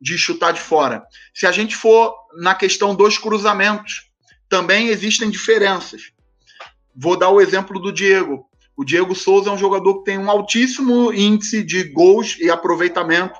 [0.00, 1.04] de chutar de fora.
[1.34, 4.10] Se a gente for na questão dos cruzamentos,
[4.48, 6.12] também existem diferenças.
[6.96, 8.46] Vou dar o exemplo do Diego.
[8.74, 13.38] O Diego Souza é um jogador que tem um altíssimo índice de gols e aproveitamento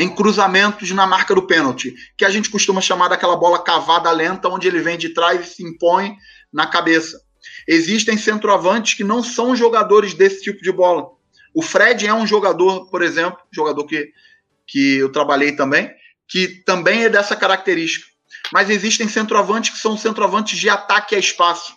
[0.00, 4.48] em cruzamentos na marca do pênalti, que a gente costuma chamar daquela bola cavada lenta,
[4.48, 6.16] onde ele vem de trás e se impõe
[6.50, 7.20] na cabeça.
[7.68, 11.10] Existem centroavantes que não são jogadores desse tipo de bola.
[11.54, 14.10] O Fred é um jogador, por exemplo, jogador que,
[14.66, 15.90] que eu trabalhei também,
[16.26, 18.06] que também é dessa característica.
[18.50, 21.76] Mas existem centroavantes que são centroavantes de ataque a espaço.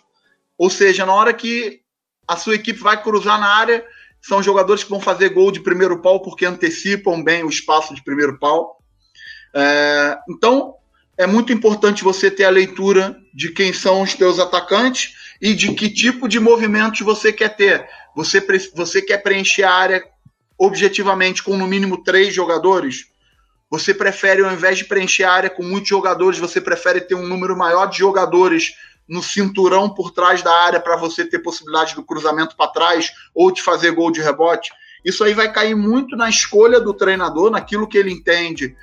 [0.56, 1.82] Ou seja, na hora que
[2.26, 3.84] a sua equipe vai cruzar na área,
[4.26, 8.02] são jogadores que vão fazer gol de primeiro pau porque antecipam bem o espaço de
[8.02, 8.78] primeiro pau.
[9.54, 10.76] É, então,
[11.18, 15.74] é muito importante você ter a leitura de quem são os teus atacantes e de
[15.74, 17.86] que tipo de movimentos você quer ter.
[18.16, 18.42] Você,
[18.74, 20.02] você quer preencher a área
[20.56, 23.04] objetivamente com no mínimo três jogadores?
[23.70, 27.26] Você prefere, ao invés de preencher a área com muitos jogadores, você prefere ter um
[27.26, 28.72] número maior de jogadores
[29.08, 33.50] no cinturão por trás da área para você ter possibilidade do cruzamento para trás ou
[33.50, 34.72] de fazer gol de rebote.
[35.04, 38.74] Isso aí vai cair muito na escolha do treinador, naquilo que ele entende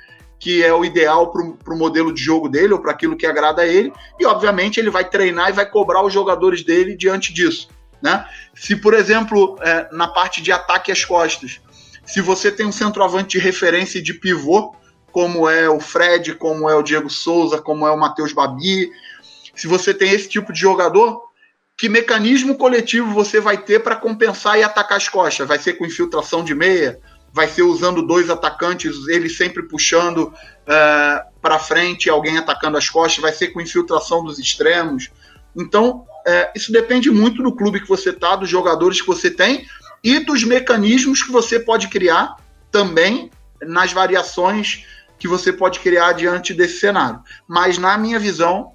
[0.42, 3.62] que é o ideal para o modelo de jogo dele ou para aquilo que agrada
[3.62, 7.68] a ele, e obviamente ele vai treinar e vai cobrar os jogadores dele diante disso.
[8.02, 8.26] Né?
[8.52, 11.60] Se, por exemplo, é, na parte de ataque às costas,
[12.04, 14.74] se você tem um centroavante de referência de pivô,
[15.12, 18.90] como é o Fred, como é o Diego Souza, como é o Matheus Babi,
[19.62, 21.22] se você tem esse tipo de jogador,
[21.78, 25.46] que mecanismo coletivo você vai ter para compensar e atacar as costas?
[25.46, 26.98] Vai ser com infiltração de meia?
[27.32, 30.32] Vai ser usando dois atacantes, ele sempre puxando uh,
[30.66, 33.22] é, para frente, alguém atacando as costas?
[33.22, 35.12] Vai ser com infiltração dos extremos?
[35.54, 39.64] Então, uh, isso depende muito do clube que você está, dos jogadores que você tem
[40.02, 42.34] e dos mecanismos que você pode criar
[42.72, 44.84] também nas variações
[45.20, 47.20] que você pode criar diante desse cenário.
[47.46, 48.72] Mas, na minha visão,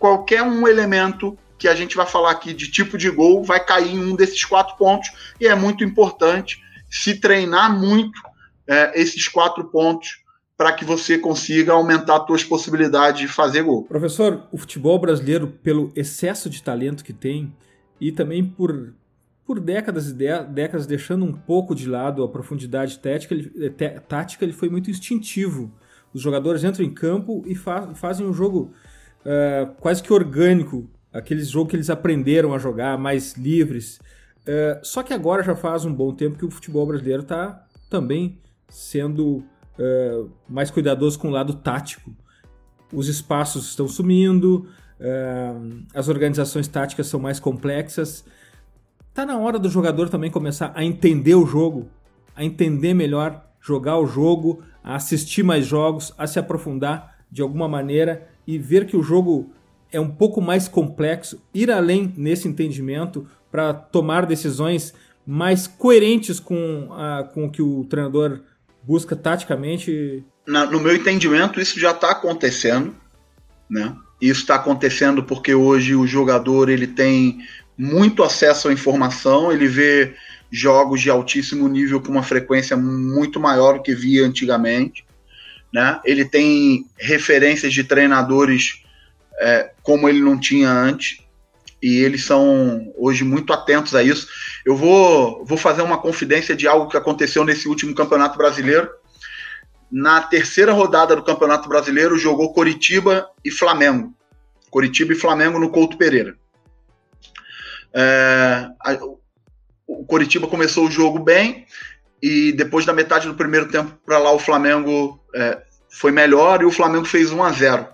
[0.00, 3.94] qualquer um elemento que a gente vai falar aqui de tipo de gol vai cair
[3.94, 8.18] em um desses quatro pontos e é muito importante se treinar muito
[8.66, 10.24] é, esses quatro pontos
[10.56, 13.84] para que você consiga aumentar as suas possibilidades de fazer gol.
[13.84, 17.54] Professor, o futebol brasileiro, pelo excesso de talento que tem
[18.00, 18.94] e também por,
[19.46, 24.44] por décadas e décadas, deixando um pouco de lado a profundidade tática, ele, eh, tática,
[24.44, 25.70] ele foi muito instintivo.
[26.12, 28.72] Os jogadores entram em campo e fa fazem um jogo
[29.24, 33.98] uh, quase que orgânico, aqueles jogos que eles aprenderam a jogar, mais livres.
[34.42, 38.38] Uh, só que agora já faz um bom tempo que o futebol brasileiro está também
[38.68, 39.44] sendo
[39.78, 42.14] uh, mais cuidadoso com o lado tático.
[42.92, 44.68] Os espaços estão sumindo,
[45.94, 48.24] as organizações táticas são mais complexas
[49.12, 51.88] Tá na hora do jogador também começar a entender o jogo,
[52.34, 57.68] a entender melhor, jogar o jogo, a assistir mais jogos, a se aprofundar de alguma
[57.68, 59.50] maneira e ver que o jogo
[59.92, 64.94] é um pouco mais complexo, ir além nesse entendimento para tomar decisões
[65.26, 68.40] mais coerentes com, a, com o que o treinador
[68.82, 70.24] busca taticamente?
[70.46, 72.94] Na, no meu entendimento, isso já está acontecendo,
[73.68, 73.94] né?
[74.20, 77.38] Isso está acontecendo porque hoje o jogador ele tem
[77.76, 80.14] muito acesso à informação, ele vê
[80.50, 85.04] jogos de altíssimo nível com uma frequência muito maior do que via antigamente.
[85.72, 86.00] Né?
[86.04, 88.82] Ele tem referências de treinadores
[89.40, 91.18] é, como ele não tinha antes,
[91.82, 94.28] e eles são hoje muito atentos a isso.
[94.66, 98.90] Eu vou, vou fazer uma confidência de algo que aconteceu nesse último Campeonato Brasileiro.
[99.90, 104.14] Na terceira rodada do Campeonato Brasileiro, jogou Coritiba e Flamengo.
[104.70, 106.36] Coritiba e Flamengo no Couto Pereira.
[107.94, 108.98] É, a,
[109.86, 111.66] o Coritiba começou o jogo bem
[112.22, 116.66] e depois da metade do primeiro tempo para lá o Flamengo é, foi melhor e
[116.66, 117.88] o Flamengo fez 1 a 0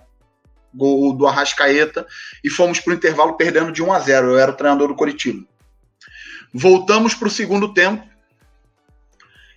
[0.73, 2.05] gol do Arrascaeta
[2.43, 4.95] e fomos para o intervalo perdendo de 1 a 0 eu era o treinador do
[4.95, 5.43] Coritiba.
[6.53, 8.05] Voltamos para o segundo tempo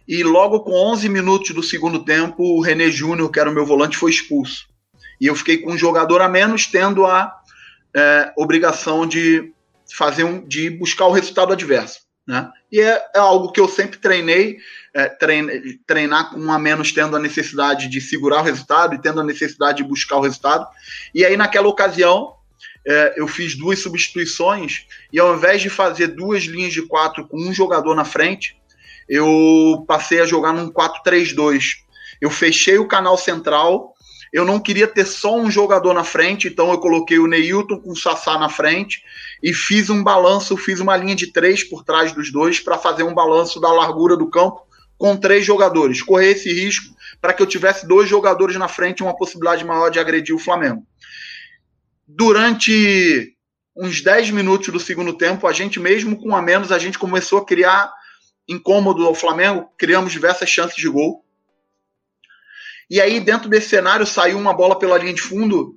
[0.08, 3.66] e logo com 11 minutos do segundo tempo o René Júnior que era o meu
[3.66, 4.68] volante foi expulso.
[5.20, 7.36] E eu fiquei com um jogador a menos tendo a
[7.94, 9.52] é, obrigação de
[9.94, 12.00] fazer um, de buscar o resultado adverso.
[12.30, 12.48] Né?
[12.70, 14.58] E é, é algo que eu sempre treinei,
[14.94, 19.02] é, treine, treinar com um a menos, tendo a necessidade de segurar o resultado e
[19.02, 20.64] tendo a necessidade de buscar o resultado.
[21.12, 22.36] E aí, naquela ocasião,
[22.86, 27.36] é, eu fiz duas substituições e ao invés de fazer duas linhas de quatro com
[27.36, 28.56] um jogador na frente,
[29.08, 31.78] eu passei a jogar num 4-3-2.
[32.20, 33.92] Eu fechei o canal central
[34.32, 37.90] eu não queria ter só um jogador na frente, então eu coloquei o Neilton com
[37.90, 39.02] o Sassá na frente
[39.42, 43.02] e fiz um balanço, fiz uma linha de três por trás dos dois para fazer
[43.02, 44.60] um balanço da largura do campo
[44.96, 46.02] com três jogadores.
[46.02, 49.98] Correr esse risco para que eu tivesse dois jogadores na frente uma possibilidade maior de
[49.98, 50.86] agredir o Flamengo.
[52.06, 53.34] Durante
[53.76, 57.38] uns 10 minutos do segundo tempo, a gente mesmo com a menos, a gente começou
[57.38, 57.90] a criar
[58.48, 61.24] incômodo ao Flamengo, criamos diversas chances de gol.
[62.90, 65.76] E aí, dentro desse cenário, saiu uma bola pela linha de fundo.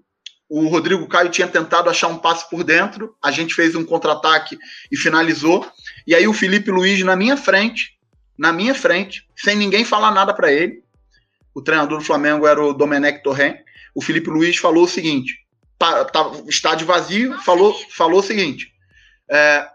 [0.49, 3.15] O Rodrigo Caio tinha tentado achar um passe por dentro.
[3.23, 4.57] A gente fez um contra-ataque
[4.91, 5.65] e finalizou.
[6.07, 7.91] E aí, o Felipe Luiz na minha frente,
[8.37, 10.81] na minha frente, sem ninguém falar nada para ele.
[11.53, 13.55] O treinador do Flamengo era o Domenech Torren.
[13.93, 15.35] O Felipe Luiz falou o seguinte:
[15.77, 18.71] tá, tá, estádio vazio, falou, falou o seguinte.
[19.29, 19.67] É,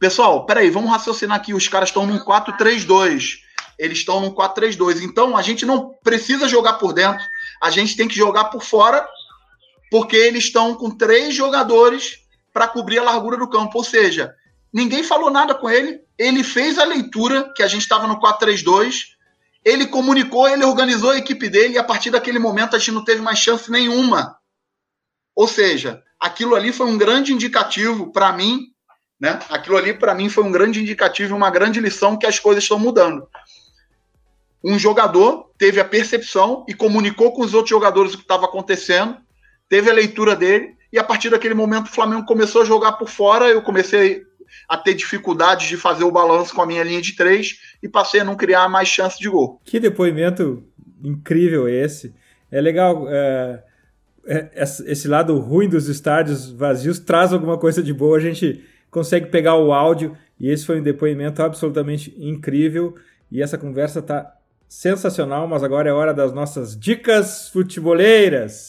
[0.00, 1.54] pessoal, peraí, vamos raciocinar aqui.
[1.54, 3.43] Os caras estão num 4-3-2
[3.78, 5.02] eles estão no 4-3-2.
[5.02, 7.24] Então a gente não precisa jogar por dentro,
[7.62, 9.06] a gente tem que jogar por fora,
[9.90, 12.18] porque eles estão com três jogadores
[12.52, 13.78] para cobrir a largura do campo.
[13.78, 14.34] Ou seja,
[14.72, 19.14] ninguém falou nada com ele, ele fez a leitura que a gente estava no 4-3-2,
[19.64, 23.04] ele comunicou, ele organizou a equipe dele e a partir daquele momento a gente não
[23.04, 24.36] teve mais chance nenhuma.
[25.34, 28.60] Ou seja, aquilo ali foi um grande indicativo para mim,
[29.18, 29.38] né?
[29.48, 32.78] Aquilo ali para mim foi um grande indicativo, uma grande lição que as coisas estão
[32.78, 33.26] mudando
[34.64, 39.16] um jogador teve a percepção e comunicou com os outros jogadores o que estava acontecendo,
[39.68, 43.08] teve a leitura dele, e a partir daquele momento o Flamengo começou a jogar por
[43.08, 44.22] fora, eu comecei
[44.68, 48.20] a ter dificuldades de fazer o balanço com a minha linha de três e passei
[48.20, 49.60] a não criar mais chance de gol.
[49.64, 50.62] Que depoimento
[51.02, 52.14] incrível esse.
[52.50, 53.06] É legal.
[53.08, 53.64] É,
[54.26, 54.50] é,
[54.86, 58.16] esse lado ruim dos estádios vazios traz alguma coisa de boa.
[58.16, 62.94] A gente consegue pegar o áudio e esse foi um depoimento absolutamente incrível.
[63.30, 64.32] E essa conversa está
[64.74, 68.68] sensacional, mas agora é hora das nossas dicas futeboleiras.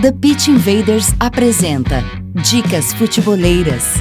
[0.00, 2.02] The Pitch Invaders apresenta
[2.48, 3.94] Dicas Futeboleiras.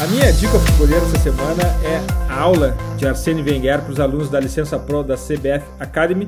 [0.00, 4.38] A minha dica futeboleira essa semana é aula de Arsene Wenger para os alunos da
[4.38, 6.26] licença Pro da CBF Academy.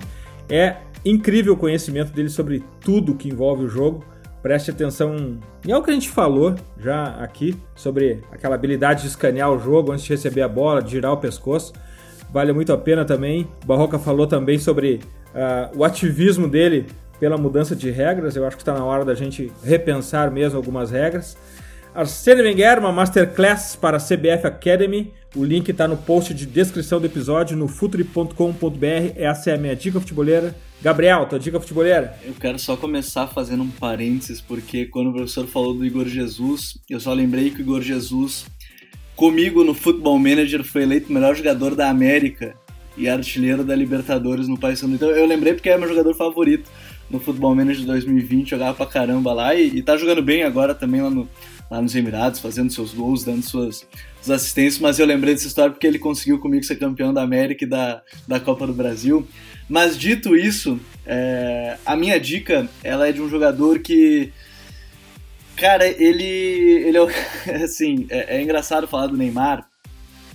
[0.49, 4.03] É incrível o conhecimento dele sobre tudo que envolve o jogo.
[4.43, 9.53] preste atenção em algo que a gente falou já aqui sobre aquela habilidade de escanear
[9.53, 11.75] o jogo antes de receber a bola, de girar o pescoço.
[12.33, 13.47] Vale muito a pena também.
[13.63, 15.01] O Barroca falou também sobre
[15.35, 16.87] uh, o ativismo dele
[17.19, 18.35] pela mudança de regras.
[18.35, 21.37] Eu acho que está na hora da gente repensar mesmo algumas regras.
[21.95, 25.13] Arsene Wenger, uma masterclass para a CBF Academy.
[25.35, 29.13] O link está no post de descrição do episódio no futuri.com.br.
[29.17, 30.55] Essa é a minha dica futebolera.
[30.81, 32.17] Gabriel, tua dica futebolera?
[32.25, 36.79] Eu quero só começar fazendo um parênteses, porque quando o professor falou do Igor Jesus,
[36.89, 38.47] eu só lembrei que o Igor Jesus,
[39.17, 42.55] comigo no Football Manager, foi eleito melhor jogador da América
[42.97, 44.95] e artilheiro da Libertadores no Paysandu.
[44.95, 46.71] Então eu lembrei porque é meu jogador favorito
[47.11, 51.03] no Football Manager 2020, jogava pra caramba lá e, e tá jogando bem agora também
[51.03, 51.29] lá no,
[51.71, 53.87] lá nos Emirados, fazendo seus gols, dando suas,
[54.21, 57.65] suas assistências, mas eu lembrei dessa história porque ele conseguiu comigo ser campeão da América
[57.65, 59.27] e da, da Copa do Brasil.
[59.69, 64.33] Mas dito isso, é, a minha dica ela é de um jogador que.
[65.57, 66.25] Cara, ele.
[66.25, 66.99] ele
[67.47, 69.69] é, assim, é, é engraçado falar do Neymar,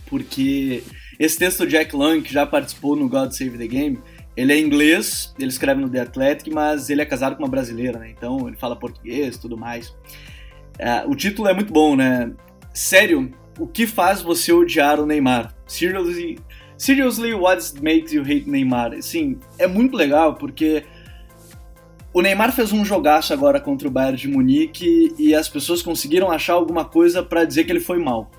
[0.06, 0.84] porque
[1.20, 4.00] esse texto do Jack Lang, que já participou no God Save the Game,
[4.38, 8.00] ele é inglês, ele escreve no The Athletic, mas ele é casado com uma brasileira,
[8.00, 8.14] né?
[8.16, 9.94] Então ele fala português tudo mais.
[10.78, 12.32] É, o título é muito bom, né?
[12.74, 15.54] Sério, o que faz você odiar o Neymar?
[15.66, 16.40] Seriously,
[16.78, 19.02] seriously, what makes you hate Neymar?
[19.02, 20.84] Sim, é muito legal porque
[22.14, 26.32] o Neymar fez um jogaço agora contra o Bayern de Munique e as pessoas conseguiram
[26.32, 28.32] achar alguma coisa para dizer que ele foi mal.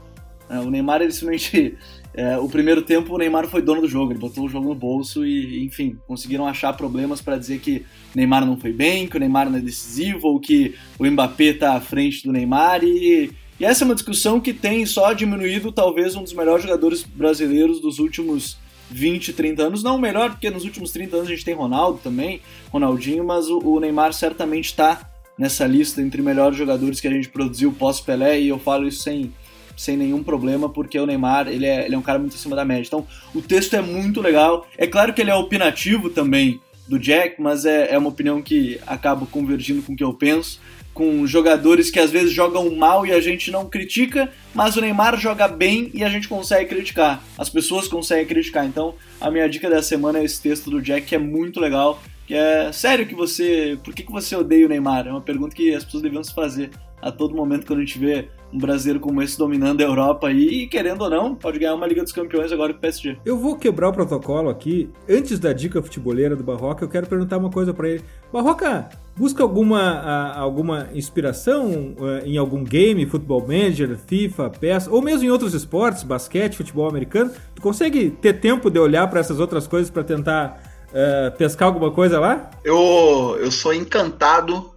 [0.49, 1.76] É, o Neymar, ele simplesmente.
[2.17, 4.75] É, o primeiro tempo, o Neymar foi dono do jogo, ele botou o jogo no
[4.75, 9.21] bolso e, enfim, conseguiram achar problemas para dizer que Neymar não foi bem, que o
[9.21, 12.83] Neymar não é decisivo, ou que o Mbappé tá à frente do Neymar.
[12.83, 17.03] E, e essa é uma discussão que tem só diminuído talvez um dos melhores jogadores
[17.03, 18.57] brasileiros dos últimos
[18.91, 19.83] 20, 30 anos.
[19.83, 22.41] Não o melhor, porque nos últimos 30 anos a gente tem Ronaldo também,
[22.71, 27.29] Ronaldinho, mas o, o Neymar certamente está nessa lista entre melhores jogadores que a gente
[27.29, 29.35] produziu pós-Pelé, e eu falo isso sem
[29.77, 32.64] sem nenhum problema, porque o Neymar ele é, ele é um cara muito acima da
[32.64, 32.87] média.
[32.87, 34.66] Então, o texto é muito legal.
[34.79, 38.81] É claro que ele é opinativo também do Jack, mas é, é uma opinião que
[38.87, 40.61] acaba convergindo com o que eu penso.
[40.95, 45.18] Com jogadores que às vezes jogam mal e a gente não critica, mas o Neymar
[45.18, 47.22] joga bem e a gente consegue criticar.
[47.37, 48.64] As pessoas conseguem criticar.
[48.64, 52.01] Então, a minha dica da semana é esse texto do Jack, que é muito legal.
[52.27, 53.79] Que é sério que você.
[53.85, 55.07] Por que, que você odeia o Neymar?
[55.07, 56.70] É uma pergunta que as pessoas deviam se fazer
[57.07, 60.63] a todo momento quando a gente vê um brasileiro como esse dominando a Europa aí,
[60.63, 63.19] e querendo ou não, pode ganhar uma Liga dos Campeões agora com o PSG.
[63.25, 64.91] Eu vou quebrar o protocolo aqui.
[65.09, 68.03] Antes da dica futeboleira do Barroca, eu quero perguntar uma coisa para ele.
[68.33, 71.95] Barroca, busca alguma, alguma inspiração
[72.25, 77.31] em algum game, futebol manager, FIFA, PES, ou mesmo em outros esportes, basquete, futebol americano?
[77.55, 81.91] Tu consegue ter tempo de olhar para essas outras coisas para tentar uh, pescar alguma
[81.91, 82.51] coisa lá?
[82.65, 84.76] Eu, eu sou encantado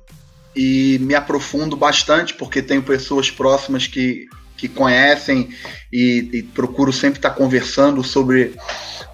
[0.55, 4.27] e me aprofundo bastante porque tenho pessoas próximas que,
[4.57, 5.49] que conhecem
[5.91, 8.55] e, e procuro sempre estar conversando sobre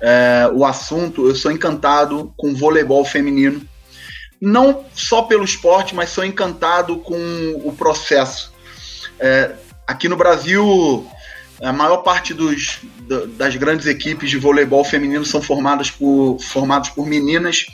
[0.02, 1.28] é, o assunto.
[1.28, 3.62] Eu sou encantado com voleibol feminino,
[4.42, 8.54] não só pelo esporte, mas sou encantado com o processo.
[9.20, 9.54] É,
[9.88, 11.08] aqui no Brasil,
[11.62, 12.80] a maior parte dos,
[13.38, 17.66] das grandes equipes de voleibol feminino são formadas por, formadas por meninas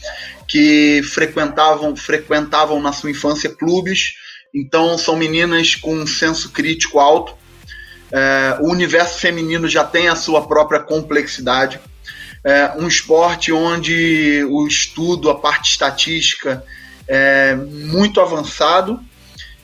[0.48, 4.14] que frequentavam, frequentavam na sua infância clubes,
[4.54, 7.34] então são meninas com um senso crítico alto.
[8.12, 11.80] É, o universo feminino já tem a sua própria complexidade.
[12.44, 16.64] É um esporte onde o estudo, a parte estatística
[17.08, 19.00] é muito avançado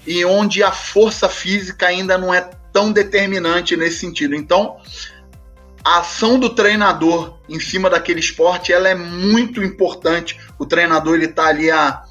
[0.06, 4.36] e onde a força física ainda não é tão determinante nesse sentido.
[4.36, 4.78] Então,
[5.84, 10.40] a ação do treinador em cima daquele esporte ela é muito importante.
[10.60, 12.04] O treinador ele está ali a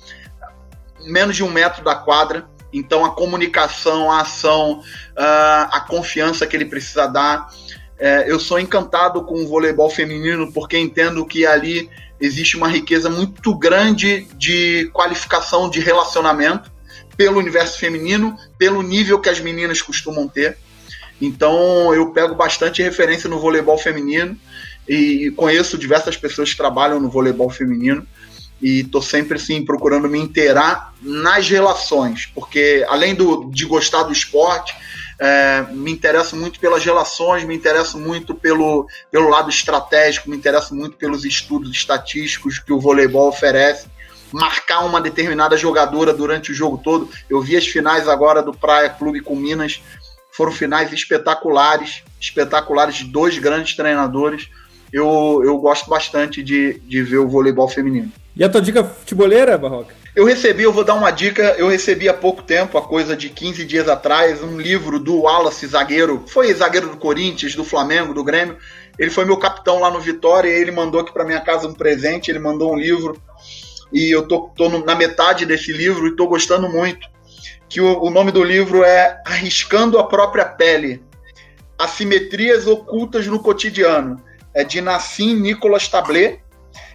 [1.04, 4.82] menos de um metro da quadra, então a comunicação, a ação,
[5.14, 7.48] a confiança que ele precisa dar.
[7.96, 11.88] É, eu sou encantado com o voleibol feminino porque entendo que ali
[12.20, 16.72] existe uma riqueza muito grande de qualificação de relacionamento
[17.16, 20.58] pelo universo feminino, pelo nível que as meninas costumam ter.
[21.20, 24.36] Então eu pego bastante referência no voleibol feminino
[24.88, 28.06] e conheço diversas pessoas que trabalham no voleibol feminino
[28.60, 34.12] e estou sempre assim procurando me inteirar nas relações, porque além do, de gostar do
[34.12, 34.74] esporte,
[35.18, 40.74] é, me interesso muito pelas relações, me interesso muito pelo, pelo lado estratégico, me interesso
[40.74, 43.88] muito pelos estudos estatísticos que o voleibol oferece
[44.32, 47.08] marcar uma determinada jogadora durante o jogo todo.
[47.28, 49.82] Eu vi as finais agora do Praia Clube com Minas,
[50.30, 54.48] foram finais espetaculares, espetaculares de dois grandes treinadores.
[54.92, 58.12] Eu, eu gosto bastante de, de ver o voleibol feminino.
[58.36, 59.94] E a tua dica futeboleira, Barroca?
[60.14, 63.28] Eu recebi, eu vou dar uma dica, eu recebi há pouco tempo, a coisa de
[63.28, 68.24] 15 dias atrás, um livro do Wallace, zagueiro, foi zagueiro do Corinthians, do Flamengo, do
[68.24, 68.56] Grêmio.
[68.98, 71.74] Ele foi meu capitão lá no Vitória e ele mandou aqui para minha casa um
[71.74, 73.20] presente, ele mandou um livro
[73.92, 77.08] e eu tô, tô na metade desse livro e tô gostando muito.
[77.68, 81.02] Que o, o nome do livro é Arriscando a Própria Pele,
[81.78, 84.22] Assimetrias Ocultas no Cotidiano.
[84.54, 86.40] É de Nassim Nicolas Tablet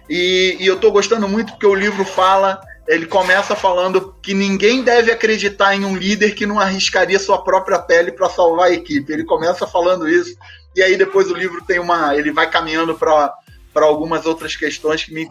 [0.08, 4.82] e, e eu tô gostando muito porque o livro fala ele começa falando que ninguém
[4.82, 9.12] deve acreditar em um líder que não arriscaria sua própria pele para salvar a equipe.
[9.12, 10.36] Ele começa falando isso
[10.74, 13.32] e aí depois o livro tem uma, ele vai caminhando para
[13.72, 15.28] para algumas outras questões que me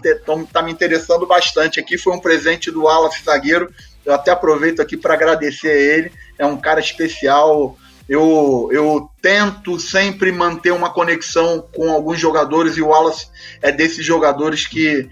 [0.51, 1.97] tá me interessando bastante aqui.
[1.97, 3.71] Foi um presente do Wallace Zagueiro.
[4.05, 6.11] Eu até aproveito aqui para agradecer a ele.
[6.37, 7.77] É um cara especial.
[8.09, 13.27] Eu, eu tento sempre manter uma conexão com alguns jogadores e o Wallace
[13.61, 15.09] é desses jogadores que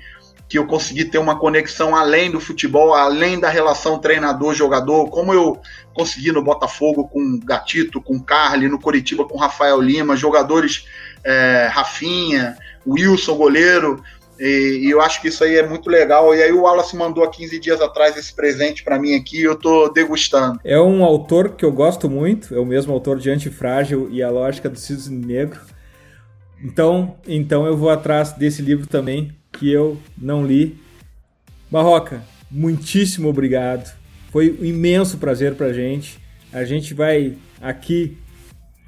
[0.49, 5.61] que eu consegui ter uma conexão além do futebol, além da relação treinador-jogador, como eu
[5.93, 10.87] consegui no Botafogo com Gatito, com Carly, no Coritiba com Rafael Lima, jogadores
[11.23, 12.57] é, Rafinha,
[12.91, 14.01] Wilson, goleiro,
[14.39, 16.33] e, e, eu acho que isso aí é muito legal.
[16.33, 19.55] E aí o Wallace mandou há 15 dias atrás esse presente para mim aqui eu
[19.55, 20.59] tô degustando.
[20.63, 24.29] É um autor que eu gosto muito, é o mesmo autor de Antifrágil e a
[24.29, 25.59] Lógica do Cisne Negro.
[26.63, 30.79] Então, então eu vou atrás desse livro também, que eu não li.
[31.69, 33.93] Barroca, muitíssimo obrigado.
[34.31, 36.19] Foi um imenso prazer pra gente.
[36.51, 38.17] A gente vai aqui,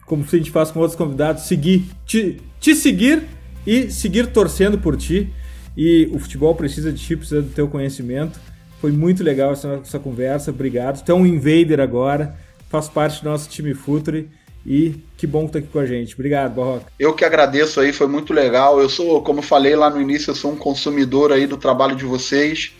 [0.05, 3.23] como a gente faz com outros convidados, seguir, te, te seguir
[3.65, 5.31] e seguir torcendo por ti.
[5.75, 8.39] E o futebol precisa de ti, precisa do teu conhecimento.
[8.79, 11.03] Foi muito legal essa nossa conversa, obrigado.
[11.03, 12.35] Tu é um invader agora,
[12.69, 14.29] faz parte do nosso time Futuri.
[14.65, 16.13] E que bom que tá aqui com a gente.
[16.13, 16.85] Obrigado, Barroca.
[16.99, 18.79] Eu que agradeço aí, foi muito legal.
[18.79, 22.05] Eu sou, como falei lá no início, eu sou um consumidor aí do trabalho de
[22.05, 22.71] vocês.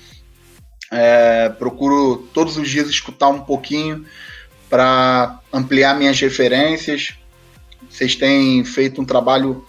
[0.92, 4.06] É, procuro todos os dias escutar um pouquinho
[4.70, 7.16] para ampliar minhas referências.
[7.90, 9.66] Vocês têm feito um trabalho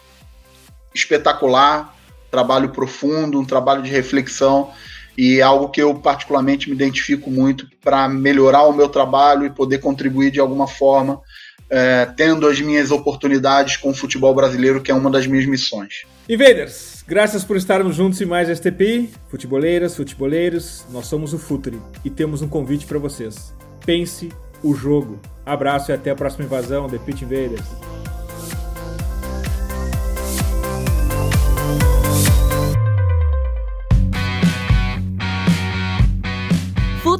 [0.94, 1.94] espetacular,
[2.30, 4.70] trabalho profundo, um trabalho de reflexão
[5.16, 9.50] e é algo que eu particularmente me identifico muito para melhorar o meu trabalho e
[9.50, 11.20] poder contribuir de alguma forma
[11.72, 16.02] é, tendo as minhas oportunidades com o futebol brasileiro, que é uma das minhas missões.
[16.28, 19.10] Invaders, graças por estarmos juntos em mais STPI.
[19.28, 23.54] Futeboleiras, futeboleiros, nós somos o Futuri e temos um convite para vocês.
[23.86, 24.28] Pense
[24.62, 25.18] o jogo.
[25.46, 28.11] Abraço e até a próxima invasão, The Pit Invaders.